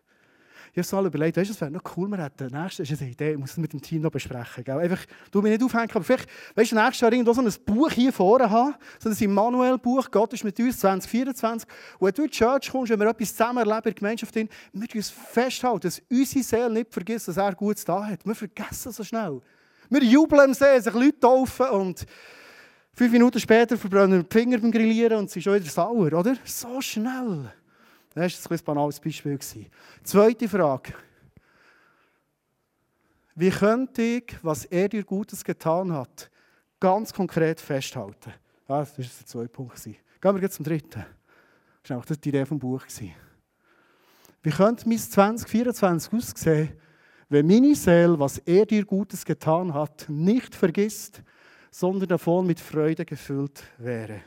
Ich 0.71 0.77
habe 0.77 0.83
so 0.83 1.05
überlegt, 1.05 1.35
weißt 1.35 1.49
du, 1.49 1.53
es 1.53 1.59
wäre 1.59 1.69
noch 1.69 1.81
cool, 1.97 2.07
wir 2.07 2.23
hätten 2.23 2.47
nächste 2.47 2.83
ist 2.83 3.01
eine 3.01 3.11
Idee, 3.11 3.33
ich 3.33 3.37
muss 3.37 3.51
es 3.51 3.57
mit 3.57 3.73
dem 3.73 3.81
Team 3.81 4.03
noch 4.03 4.09
besprechen. 4.09 4.63
Gell? 4.63 4.77
Einfach, 4.77 5.05
du 5.31 5.41
mich 5.41 5.51
nicht 5.51 5.63
aufhängen, 5.63 5.91
aber 5.91 6.03
vielleicht, 6.05 6.29
weißt 6.55 6.71
du, 6.71 6.75
nächstes 6.75 7.01
Jahr 7.01 7.11
irgendwo 7.11 7.33
so 7.33 7.41
ein 7.41 7.53
Buch 7.65 7.91
hier 7.91 8.13
vorne 8.13 8.49
haben, 8.49 8.75
so 8.99 9.09
ein 9.09 9.17
Immanuel-Buch, 9.17 10.09
Gott 10.09 10.31
ist 10.31 10.45
mit 10.45 10.57
uns 10.61 10.79
2024. 10.79 11.67
Und 11.99 12.07
wenn 12.07 12.13
du 12.13 12.21
in 12.23 12.29
die 12.29 12.37
Church 12.37 12.71
kommst, 12.71 12.89
wenn 12.93 12.99
wir 13.01 13.09
etwas 13.09 13.35
zusammen 13.35 13.57
erleben 13.57 13.79
in 13.79 13.83
der 13.83 13.93
Gemeinschaft, 13.95 14.33
wir 14.33 14.47
müssen 14.71 15.01
festhalten, 15.03 15.81
dass 15.81 16.01
unsere 16.09 16.43
Seele 16.43 16.69
nicht 16.69 16.93
vergisst, 16.93 17.27
dass 17.27 17.35
er 17.35 17.53
Gutes 17.53 17.83
da 17.83 18.05
hat. 18.05 18.25
Wir 18.25 18.33
vergessen 18.33 18.93
so 18.93 19.03
schnell. 19.03 19.41
Wir 19.89 20.03
jubeln 20.03 20.41
am 20.41 20.53
See, 20.53 20.79
sich 20.79 20.93
Leute 20.93 21.19
taufen 21.19 21.67
und 21.69 22.05
fünf 22.93 23.11
Minuten 23.11 23.39
später 23.39 23.77
verbrennen 23.77 24.19
wir 24.19 24.23
die 24.23 24.37
Finger 24.37 24.57
beim 24.57 24.71
Grillieren 24.71 25.19
und 25.19 25.29
sie 25.29 25.33
sind 25.35 25.43
schon 25.43 25.55
wieder 25.55 25.69
sauer, 25.69 26.13
oder? 26.13 26.35
So 26.43 26.81
schnell. 26.81 27.51
Das 28.13 28.49
war 28.49 28.57
ein 28.57 28.63
banales 28.65 28.99
Beispiel. 28.99 29.37
Zweite 30.03 30.49
Frage. 30.49 30.93
Wie 33.35 33.51
könnte 33.51 34.01
ich, 34.01 34.35
was 34.41 34.65
er 34.65 34.89
dir 34.89 35.03
Gutes 35.03 35.43
getan 35.43 35.93
hat, 35.93 36.29
ganz 36.79 37.13
konkret 37.13 37.61
festhalten? 37.61 38.33
Ja, 38.67 38.79
das 38.79 38.97
war 38.97 39.05
der 39.05 39.25
zweite 39.25 39.49
Punkt. 39.49 39.83
Gehen 39.83 39.95
wir 40.21 40.41
jetzt 40.41 40.55
zum 40.55 40.65
dritten. 40.65 41.05
Das 41.83 41.91
war 41.91 41.99
auch 41.99 42.05
die 42.05 42.29
Idee 42.29 42.45
vom 42.45 42.57
Buch. 42.57 42.81
Wie 44.41 44.49
könnte 44.49 44.89
mein 44.89 44.97
2024 44.97 46.13
aussehen, 46.13 46.73
wenn 47.29 47.47
meine 47.47 47.75
Seele, 47.75 48.19
was 48.19 48.37
er 48.39 48.65
dir 48.65 48.85
Gutes 48.85 49.25
getan 49.25 49.73
hat, 49.73 50.05
nicht 50.07 50.55
vergisst, 50.55 51.21
sondern 51.69 52.09
davon 52.09 52.47
mit 52.47 52.59
Freude 52.59 53.05
gefüllt 53.05 53.63
wäre? 53.77 54.21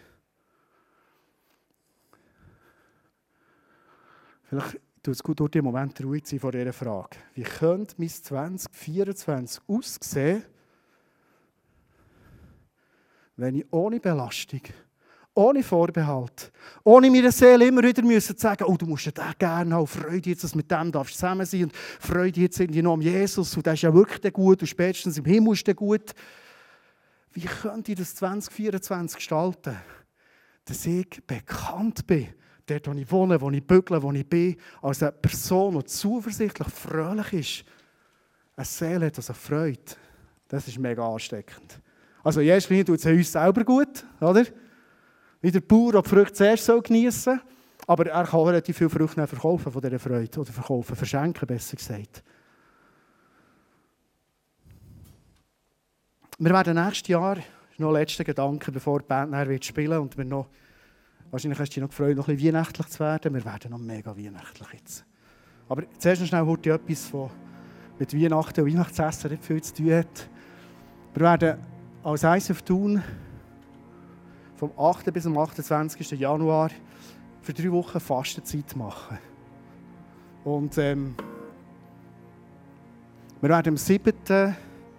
Vielleicht 4.45 4.80
tut 5.02 5.14
es 5.14 5.23
gut 5.23 5.40
durch 5.40 5.52
den 5.52 5.64
Moment 5.64 6.02
ruhig 6.02 6.26
sein 6.26 6.40
vor 6.40 6.52
dieser 6.52 6.73
Frage. 6.73 7.16
Wie 7.35 7.42
könnte 7.42 7.95
mein 7.99 8.09
2024 8.09 9.62
aussehen, 9.66 10.45
wenn 13.37 13.54
ich 13.54 13.73
ohne 13.73 14.00
Belastung, 14.00 14.61
ohne 15.35 15.63
Vorbehalt, 15.63 16.53
ohne 16.85 17.11
meine 17.11 17.31
Seele 17.31 17.69
immer 17.69 17.83
wieder 17.83 18.03
müssen 18.03 18.37
sagen, 18.37 18.65
oh, 18.65 18.77
du 18.77 18.87
musst 18.87 19.07
den 19.07 19.25
gerne 19.39 19.75
haben, 19.75 19.87
Freude 19.87 20.31
jetzt, 20.31 20.45
dass 20.45 20.53
du 20.53 20.59
mit 20.59 20.71
dem 20.71 20.91
darfst 20.93 21.15
zusammen 21.15 21.47
sein. 21.47 21.65
Und 21.65 21.77
Freude 21.77 22.41
jetzt 22.41 22.59
irgendwie 22.59 22.83
noch 22.83 22.95
um 22.95 23.01
Jesus. 23.01 23.57
Und 23.57 23.65
der 23.65 23.75
ist 23.75 23.83
ja 23.83 23.95
wirklich 23.95 24.33
gut 24.33 24.61
und 24.61 24.67
spätestens 24.67 25.19
im 25.19 25.25
Himmel 25.25 25.55
ist 25.55 25.67
der 25.67 25.75
gut. 25.75 26.13
Wie 27.33 27.43
könnte 27.43 27.93
ich 27.93 27.99
das 27.99 28.15
2024 28.17 29.17
gestalten, 29.17 29.77
dass 30.65 30.85
ich 30.85 31.09
bekannt 31.27 32.07
bin 32.07 32.29
dort, 32.67 32.87
wo 32.87 32.93
ich 32.93 33.11
wohne, 33.11 33.41
wo 33.41 33.51
ich 33.51 33.67
bügle, 33.67 34.03
wo 34.03 34.13
ich 34.13 34.29
bin, 34.29 34.57
als 34.83 35.03
eine 35.03 35.13
Person, 35.13 35.79
die 35.79 35.85
zuversichtlich, 35.85 36.69
fröhlich 36.69 37.33
ist, 37.33 37.65
eine 38.57 38.65
Seele 38.65 39.07
hat, 39.07 39.17
also 39.17 39.33
Freude, 39.33 39.81
das 40.49 40.69
ist 40.69 40.79
mega 40.79 41.07
ansteckend. 41.07 41.81
Also 42.23 42.41
in 42.41 42.49
erster 42.49 42.71
Linie 42.71 42.85
tut 42.85 42.99
es 42.99 43.07
uns 43.07 43.33
selber 43.33 43.65
gut, 43.65 44.05
oder? 44.21 44.45
Wie 45.41 45.51
der 45.51 45.61
Bauer, 45.61 45.93
der 45.93 46.03
die 46.03 46.09
Früchte 46.09 46.35
zuerst 46.35 46.71
geniessen 46.85 47.35
soll, 47.35 47.41
aber 47.87 48.07
er 48.07 48.25
kann 48.25 48.41
relativ 48.41 48.79
viel 48.79 48.89
Früchte 48.89 49.27
verkaufen 49.27 49.73
von 49.73 49.83
dieser 49.83 49.99
Freude, 49.99 50.41
oder 50.41 50.53
verkaufen, 50.53 50.97
verschenken, 50.97 51.47
besser 51.47 51.77
gesagt. 51.77 52.23
Wir 56.39 56.53
werden 56.53 56.75
nächstes 56.75 57.09
Jahr, 57.09 57.39
noch 57.79 57.93
letzter 57.93 58.25
Gedanke, 58.25 58.71
bevor 58.71 59.01
die 59.01 59.07
Band 59.07 59.31
nachher 59.31 59.63
spielen 59.63 59.99
und 59.99 60.17
wir 60.17 60.25
noch 60.25 60.49
Wahrscheinlich 61.31 61.61
hast 61.61 61.71
du 61.71 61.75
dich 61.75 61.83
noch 61.83 61.91
gefreut, 61.91 62.17
noch 62.17 62.27
ein 62.27 62.35
bisschen 62.35 62.55
weihnachtlich 62.55 62.87
zu 62.89 62.99
werden. 62.99 63.35
Wir 63.35 63.45
werden 63.45 63.71
noch 63.71 63.79
mega 63.79 64.17
weihnachtlich 64.17 64.69
jetzt. 64.73 65.05
Aber 65.69 65.85
zuerst 65.99 66.23
noch 66.23 66.29
schnell 66.29 66.45
heute 66.45 66.73
etwas, 66.73 67.15
was 67.15 67.31
mit 68.01 68.15
Weihnachten 68.15 68.61
und 68.63 68.67
Weihnachtsessen 68.67 69.31
nicht 69.31 69.45
viel 69.45 69.63
zu 69.63 69.75
tun 69.75 69.93
hat. 69.93 70.29
Wir 71.15 71.23
werden 71.23 71.59
als 72.03 72.25
ISF 72.25 72.63
Thun 72.63 73.01
vom 74.61 74.73
8. 74.76 75.11
bis 75.11 75.23
zum 75.23 75.38
28. 75.38 76.11
Januar 76.21 76.71
für 77.40 77.55
drei 77.55 77.73
Wochen 77.73 77.99
Fastenzeit 77.99 78.76
machen. 78.76 79.19
Und 80.45 80.76
ähm, 80.76 81.15
wir 83.41 83.49
werden 83.49 83.71
am 83.71 83.76
7. 83.78 84.13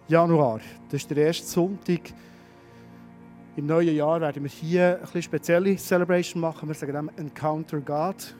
Januar, 0.08 0.62
das 0.90 1.04
ist 1.04 1.12
der 1.12 1.18
erste 1.18 1.46
Sonntag, 1.46 2.12
im 3.56 3.68
neuen 3.68 3.96
Jahr 3.96 4.20
werden 4.20 4.42
wir 4.42 4.50
hier 4.50 5.00
eine 5.14 5.22
spezielle 5.22 5.76
Celebration 5.76 6.42
machen. 6.42 6.68
Wir 6.68 6.74
sagen 6.74 6.94
dem 6.94 7.12
Encounter 7.18 7.80
God. 7.82 8.36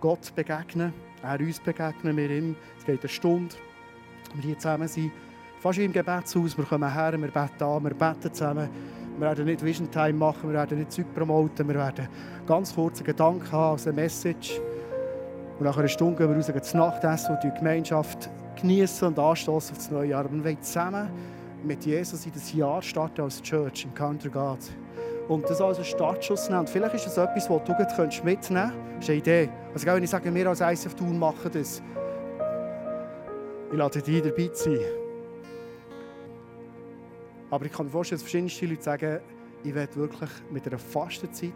Gott 0.00 0.34
begegnen, 0.34 0.92
er 1.22 1.38
uns 1.38 1.60
begegnen, 1.60 2.16
wir 2.16 2.30
ihm. 2.30 2.56
Es 2.78 2.84
geht 2.84 2.98
eine 2.98 3.08
Stunde, 3.08 3.54
wir 4.34 4.42
hier 4.42 4.58
zusammen 4.58 4.88
sind. 4.88 5.12
Fast 5.60 5.78
wie 5.78 5.84
im 5.84 5.92
Gebetshaus. 5.92 6.58
Wir 6.58 6.64
kommen 6.64 6.92
her, 6.92 7.12
wir 7.12 7.30
beten 7.30 7.62
an, 7.62 7.84
wir 7.84 7.94
beten 7.94 8.34
zusammen. 8.34 8.68
Wir 9.16 9.28
werden 9.28 9.44
nicht 9.44 9.64
Vision 9.64 9.90
Time 9.90 10.14
machen, 10.14 10.50
wir 10.50 10.54
werden 10.54 10.78
nicht 10.78 10.90
Zeug 10.90 11.06
promoten, 11.14 11.68
wir 11.68 11.76
werden 11.76 12.08
ganz 12.46 12.74
kurze 12.74 13.04
Gedanken 13.04 13.50
haben, 13.52 13.72
also 13.72 13.90
eine 13.90 14.00
Message. 14.00 14.60
Und 15.58 15.66
nach 15.66 15.78
einer 15.78 15.86
Stunde 15.86 16.16
gehen 16.16 16.30
wir 16.30 16.36
raus, 16.36 16.46
gehen 16.48 16.62
zu 16.62 16.76
Nachtessen 16.76 17.36
und 17.36 17.44
die 17.44 17.50
Gemeinschaft 17.56 18.28
genießen 18.60 19.08
und 19.08 19.18
anstoßen 19.18 19.72
auf 19.72 19.78
das 19.78 19.90
neue 19.90 20.08
Jahr. 20.08 20.24
Aber 20.24 20.32
wir 20.32 20.44
wollen 20.44 20.62
zusammen 20.62 21.08
mit 21.62 21.86
Jesus 21.86 22.26
in 22.26 22.32
das 22.32 22.52
Jahr 22.52 22.82
starten 22.82 23.20
als 23.20 23.40
Church, 23.40 23.84
im 23.84 23.94
Country 23.94 24.30
God. 24.30 24.58
Und 25.28 25.48
das 25.48 25.60
als 25.60 25.86
Startschuss 25.86 26.48
nehmen. 26.48 26.60
Und 26.60 26.70
vielleicht 26.70 26.96
ist 26.96 27.06
das 27.06 27.16
etwas, 27.16 27.48
was 27.48 27.64
du 27.64 27.72
jetzt 27.72 28.24
mitnehmen 28.24 28.40
könntest. 28.42 28.76
Das 28.96 29.04
ist 29.04 29.10
eine 29.10 29.18
Idee. 29.18 29.48
Also, 29.72 29.86
wenn 29.86 30.02
ich 30.02 30.10
sage, 30.10 30.34
wir 30.34 30.46
als 30.48 30.60
ICF 30.60 30.94
Tour 30.94 31.08
machen 31.08 31.50
das. 31.52 31.82
Ich 33.70 33.78
lade 33.78 34.02
dich 34.02 34.22
dabei 34.22 34.50
sein. 34.52 35.03
Aber 37.54 37.66
ich 37.66 37.72
kann 37.72 37.86
mir 37.86 37.92
vorstellen, 37.92 38.16
dass 38.16 38.28
verschiedenste 38.28 38.66
Leute 38.66 38.82
sagen, 38.82 39.20
ich 39.62 39.72
werde 39.72 39.94
wirklich 39.94 40.30
mit 40.50 40.66
einer 40.66 40.76
Fastenzeit 40.76 41.52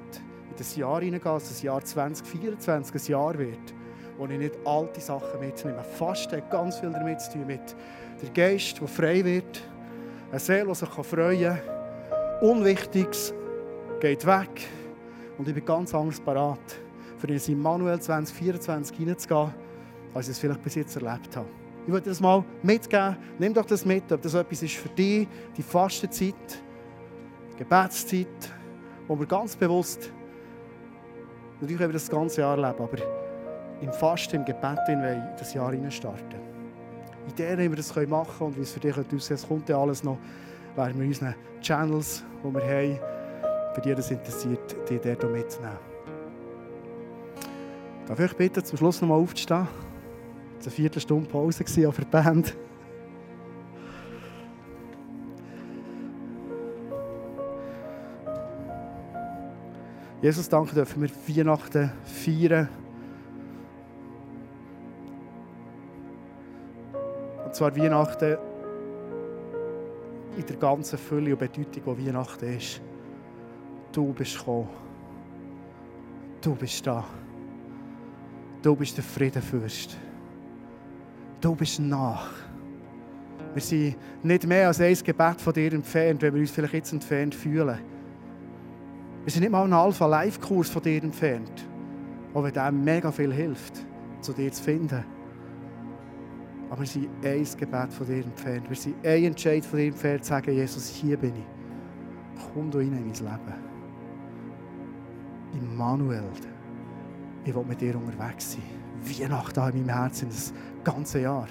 in 0.48 0.56
das 0.56 0.76
Jahr 0.76 1.00
hineingehen, 1.00 1.34
dass 1.34 1.48
das 1.48 1.60
Jahr 1.60 1.82
2024 1.82 2.94
ein 2.94 3.10
Jahr 3.10 3.36
wird, 3.36 3.74
wo 4.16 4.26
ich 4.26 4.38
nicht 4.38 4.54
alte 4.64 5.00
Sachen 5.00 5.40
mitnehme. 5.40 5.82
Fasten 5.82 6.36
hat 6.36 6.52
ganz 6.52 6.78
viel 6.78 6.92
damit 6.92 7.20
zu 7.20 7.32
tun, 7.32 7.48
mit 7.48 7.74
der 8.22 8.30
Geist, 8.30 8.80
der 8.80 8.86
frei 8.86 9.24
wird, 9.24 9.60
eine 10.30 10.38
Seele, 10.38 10.68
die 10.68 10.74
sich 10.76 10.88
freuen 10.88 11.58
kann. 11.58 12.48
Unwichtiges 12.48 13.34
geht 13.98 14.24
weg. 14.24 14.68
Und 15.36 15.48
ich 15.48 15.54
bin 15.54 15.64
ganz 15.64 15.92
anders 15.96 16.20
parat, 16.20 16.60
für 17.16 17.26
in 17.26 17.40
Immanuel 17.48 17.98
2024 17.98 18.96
hineinzugehen, 18.96 19.52
als 20.14 20.26
ich 20.28 20.30
es 20.30 20.38
vielleicht 20.38 20.62
bis 20.62 20.76
jetzt 20.76 20.94
erlebt 20.94 21.36
habe. 21.36 21.57
Ich 21.88 21.92
würde 21.94 22.10
das 22.10 22.20
mal 22.20 22.44
mitgeben. 22.62 23.16
Nimm 23.38 23.54
doch 23.54 23.64
das 23.64 23.82
mit, 23.86 24.12
ob 24.12 24.20
das 24.20 24.34
etwas 24.34 24.62
ist 24.62 24.74
für 24.74 24.90
dich, 24.90 25.26
die 25.56 25.62
Fastenzeit, 25.62 26.34
Gebetszeit, 27.56 28.26
wo 29.06 29.18
wir 29.18 29.24
ganz 29.24 29.56
bewusst, 29.56 30.12
natürlich 31.58 31.80
wir 31.80 31.88
das 31.88 32.10
ganze 32.10 32.42
Jahr 32.42 32.56
leben, 32.56 32.84
aber 32.84 32.98
im 33.80 33.90
Fasten, 33.90 34.36
im 34.36 34.44
Gebet 34.44 34.80
in 34.88 35.00
das 35.38 35.54
Jahr 35.54 35.72
starten 35.90 36.36
Ideen, 37.26 37.58
wie 37.58 37.70
wir 37.70 37.76
das 37.76 37.96
machen 37.96 38.26
können 38.36 38.50
und 38.50 38.58
wie 38.58 38.60
es 38.60 38.72
für 38.72 38.80
dich 38.80 38.94
aussehen. 38.94 39.36
Es 39.36 39.48
kommt 39.48 39.66
ja 39.70 39.80
alles 39.80 40.04
noch 40.04 40.18
während 40.76 40.98
wir 40.98 41.06
unseren 41.06 41.34
Channels, 41.62 42.22
die 42.44 42.54
wir 42.54 42.64
haben, 42.64 43.74
für 43.74 43.80
die 43.80 43.94
das 43.94 44.10
interessiert, 44.10 44.76
die 44.90 44.98
dort 44.98 45.32
mitzunehmen. 45.32 45.78
Darf 48.06 48.20
ich 48.20 48.36
bitten, 48.36 48.62
zum 48.62 48.76
Schluss 48.76 49.00
noch 49.00 49.08
mal 49.08 49.14
aufzustehen? 49.14 49.66
Es 50.58 50.66
war 50.66 50.72
eine 50.72 50.74
Viertelstunde 50.74 51.28
Pause 51.28 51.64
für 51.64 52.02
die 52.02 52.04
Band. 52.10 52.56
Jesus, 60.20 60.48
danke 60.48 60.74
dürfen 60.74 61.02
wir 61.02 61.36
Weihnachten 61.36 61.92
feiern. 62.02 62.68
Und 67.44 67.54
zwar 67.54 67.76
Weihnachten 67.76 68.36
in 70.36 70.44
der 70.44 70.56
ganzen 70.56 70.98
Fülle 70.98 71.32
und 71.32 71.38
Bedeutung, 71.38 71.66
die 71.70 71.86
Weihnachten 71.86 72.56
ist. 72.56 72.80
Du 73.92 74.12
bist 74.12 74.36
gekommen. 74.38 74.68
Du 76.40 76.54
bist 76.56 76.84
da. 76.84 77.04
Du 78.60 78.74
bist 78.74 78.96
der 78.96 79.04
Friedenfürst. 79.04 79.96
Du 81.40 81.54
bist 81.54 81.78
nach. 81.80 82.30
Wir 83.54 83.62
sind 83.62 83.96
nicht 84.22 84.46
mehr 84.46 84.68
als 84.68 84.80
ein 84.80 84.94
Gebet 84.94 85.40
von 85.40 85.52
dir 85.52 85.72
entfernt, 85.72 86.22
wenn 86.22 86.34
wir 86.34 86.40
uns 86.40 86.50
vielleicht 86.50 86.74
jetzt 86.74 86.92
entfernt 86.92 87.34
fühlen. 87.34 87.78
Wir 89.24 89.32
sind 89.32 89.42
nicht 89.42 89.50
mal 89.50 89.64
ein 89.64 89.72
Alpha-Live-Kurs 89.72 90.68
von 90.70 90.82
dir 90.82 91.02
entfernt. 91.02 91.66
Auch 92.34 92.42
wenn 92.42 92.52
der 92.52 92.72
mega 92.72 93.10
viel 93.12 93.32
hilft, 93.32 93.84
zu 94.20 94.32
dir 94.32 94.52
zu 94.52 94.62
finden. 94.62 95.04
Aber 96.70 96.80
wir 96.80 96.86
sind 96.86 97.08
ein 97.24 97.46
Gebet 97.58 97.92
von 97.92 98.06
dir 98.06 98.24
entfernt. 98.24 98.68
Wir 98.68 98.76
sind 98.76 98.94
ein 99.04 99.24
Entscheid 99.24 99.64
von 99.64 99.78
dir 99.78 99.86
entfernt, 99.86 100.24
zu 100.24 100.28
sagen, 100.30 100.52
Jesus, 100.52 100.88
hier 100.88 101.16
bin 101.16 101.34
ich. 101.36 101.46
Komm 102.52 102.70
du 102.70 102.78
rein 102.78 102.88
in 102.88 103.04
mein 103.04 103.12
Leben. 103.12 103.68
Immanuel. 105.54 106.24
ich 107.44 107.54
will 107.54 107.64
mit 107.64 107.80
dir 107.80 107.96
unterwegs 107.96 108.52
sein. 108.52 108.87
Weihnachten 109.04 109.60
in 109.60 109.86
meinem 109.86 110.00
Herzen, 110.00 110.28
das 110.28 110.52
ganze 110.84 111.20
Jahr. 111.20 111.48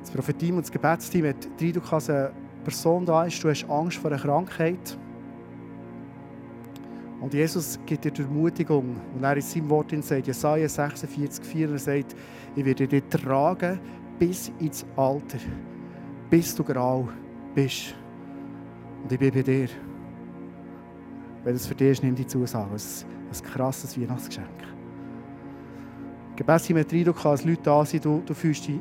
Das 0.00 0.10
Prophetie 0.10 0.50
und 0.50 0.62
das 0.62 0.72
Gebetsteam 0.72 1.26
hat 1.26 1.60
den 1.60 1.68
Eindruck, 1.68 1.90
dass 1.90 2.10
eine 2.10 2.32
Person 2.64 3.04
da 3.04 3.24
ist, 3.24 3.42
du 3.42 3.48
hast 3.48 3.64
Angst 3.68 3.98
vor 3.98 4.10
einer 4.10 4.20
Krankheit. 4.20 4.98
Und 7.20 7.34
Jesus 7.34 7.78
gibt 7.84 8.04
dir 8.04 8.10
die 8.10 8.22
Ermutigung. 8.22 8.96
Und 9.14 9.22
er 9.22 9.36
in 9.36 9.42
seinem 9.42 9.68
Wort 9.68 9.92
sagt, 10.02 10.26
Jesaja 10.26 10.66
46,4, 10.66 11.70
er 11.70 11.78
sagt, 11.78 12.16
ich 12.56 12.64
werde 12.64 12.88
dich 12.88 13.04
tragen 13.10 13.78
bis 14.18 14.50
ins 14.58 14.86
Alter, 14.96 15.38
bis 16.30 16.54
du 16.54 16.64
grau 16.64 17.08
bist. 17.54 17.94
Und 19.02 19.12
ich 19.12 19.18
bin 19.18 19.32
bei 19.32 19.42
dir. 19.42 19.68
Wenn 21.44 21.54
es 21.54 21.66
für 21.66 21.74
dich 21.74 21.90
ist, 21.90 22.02
nimm 22.02 22.14
die 22.14 22.26
Zusage. 22.26 22.70
Das 22.72 23.06
ist 23.30 23.44
ein 23.44 23.50
krasses 23.50 24.00
Weihnachtsgeschenk. 24.00 24.79
Gebet 26.40 26.70
mit 26.70 26.90
Eindruck, 26.90 27.22
dass 27.22 27.44
Leute 27.44 27.60
da 27.62 27.84
sind, 27.84 28.02
du, 28.02 28.22
du 28.24 28.32
fühlst 28.32 28.66
dich 28.66 28.80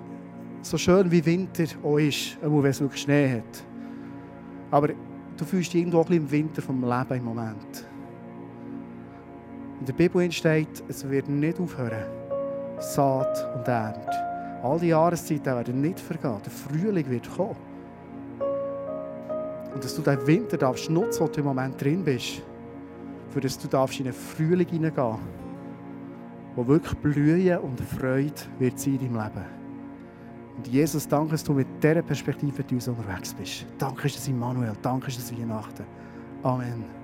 so 0.62 0.78
schön 0.78 1.12
wie 1.12 1.26
Winter 1.26 1.66
auch 1.84 1.98
ist, 1.98 2.38
wenn 2.42 2.66
es 2.66 2.80
wirklich 2.80 3.02
Schnee 3.02 3.30
hat. 3.30 3.64
Aber 4.72 4.88
du 4.88 5.46
fühlst 5.46 5.74
dich 5.74 5.82
irgendwo 5.82 6.00
ein 6.00 6.06
bisschen 6.06 6.24
im 6.24 6.32
Winter 6.32 6.62
vom 6.62 6.82
Leben 6.82 7.18
im 7.18 7.26
Moment. 7.26 7.86
In 9.82 9.86
der 9.86 9.92
Bibel 9.92 10.32
steht, 10.32 10.84
es 10.88 11.10
wird 11.10 11.28
nicht 11.28 11.60
aufhören. 11.60 12.06
Saat 12.80 13.54
und 13.54 13.68
Ernte. 13.68 14.10
All 14.64 14.80
die 14.80 14.88
Jahreszeiten 14.88 15.46
werden 15.46 15.82
nicht 15.82 16.00
vergehen. 16.00 16.38
Der 16.42 16.52
Frühling 16.52 17.10
wird 17.10 17.30
kommen. 17.36 17.58
Und 19.74 19.84
dass 19.84 19.96
du 19.96 20.02
den 20.02 20.26
Winter 20.26 20.56
darfst 20.56 20.90
nutzen, 20.90 21.24
wo 21.24 21.28
du 21.28 21.42
im 21.42 21.46
Moment 21.48 21.82
drin 21.82 22.06
bist, 22.06 22.42
für 23.32 23.42
dass 23.42 23.60
du 23.60 23.68
darfst 23.68 24.00
in 24.00 24.06
einen 24.06 24.16
Frühling 24.16 24.68
hineingehen, 24.68 25.18
wo 26.60 26.68
wirklich 26.68 26.94
Blühen 27.00 27.58
und 27.60 27.80
Freude 27.80 28.34
wird 28.60 28.78
sein 28.78 29.00
in 29.00 29.14
deinem 29.14 29.24
Leben. 29.24 29.46
Und 30.58 30.68
Jesus, 30.68 31.08
danke, 31.08 31.32
dass 31.32 31.44
du 31.46 31.54
mit 31.54 31.68
dieser 31.82 32.02
Perspektive 32.02 32.58
mit 32.58 32.72
uns 32.74 32.88
unterwegs 32.90 33.34
bist. 33.34 33.66
Danke, 33.78 34.10
dass 34.10 34.28
Immanuel. 34.28 34.74
Danke, 34.82 35.06
dass 35.06 35.32
Weihnachten. 35.32 35.86
Amen. 36.44 36.99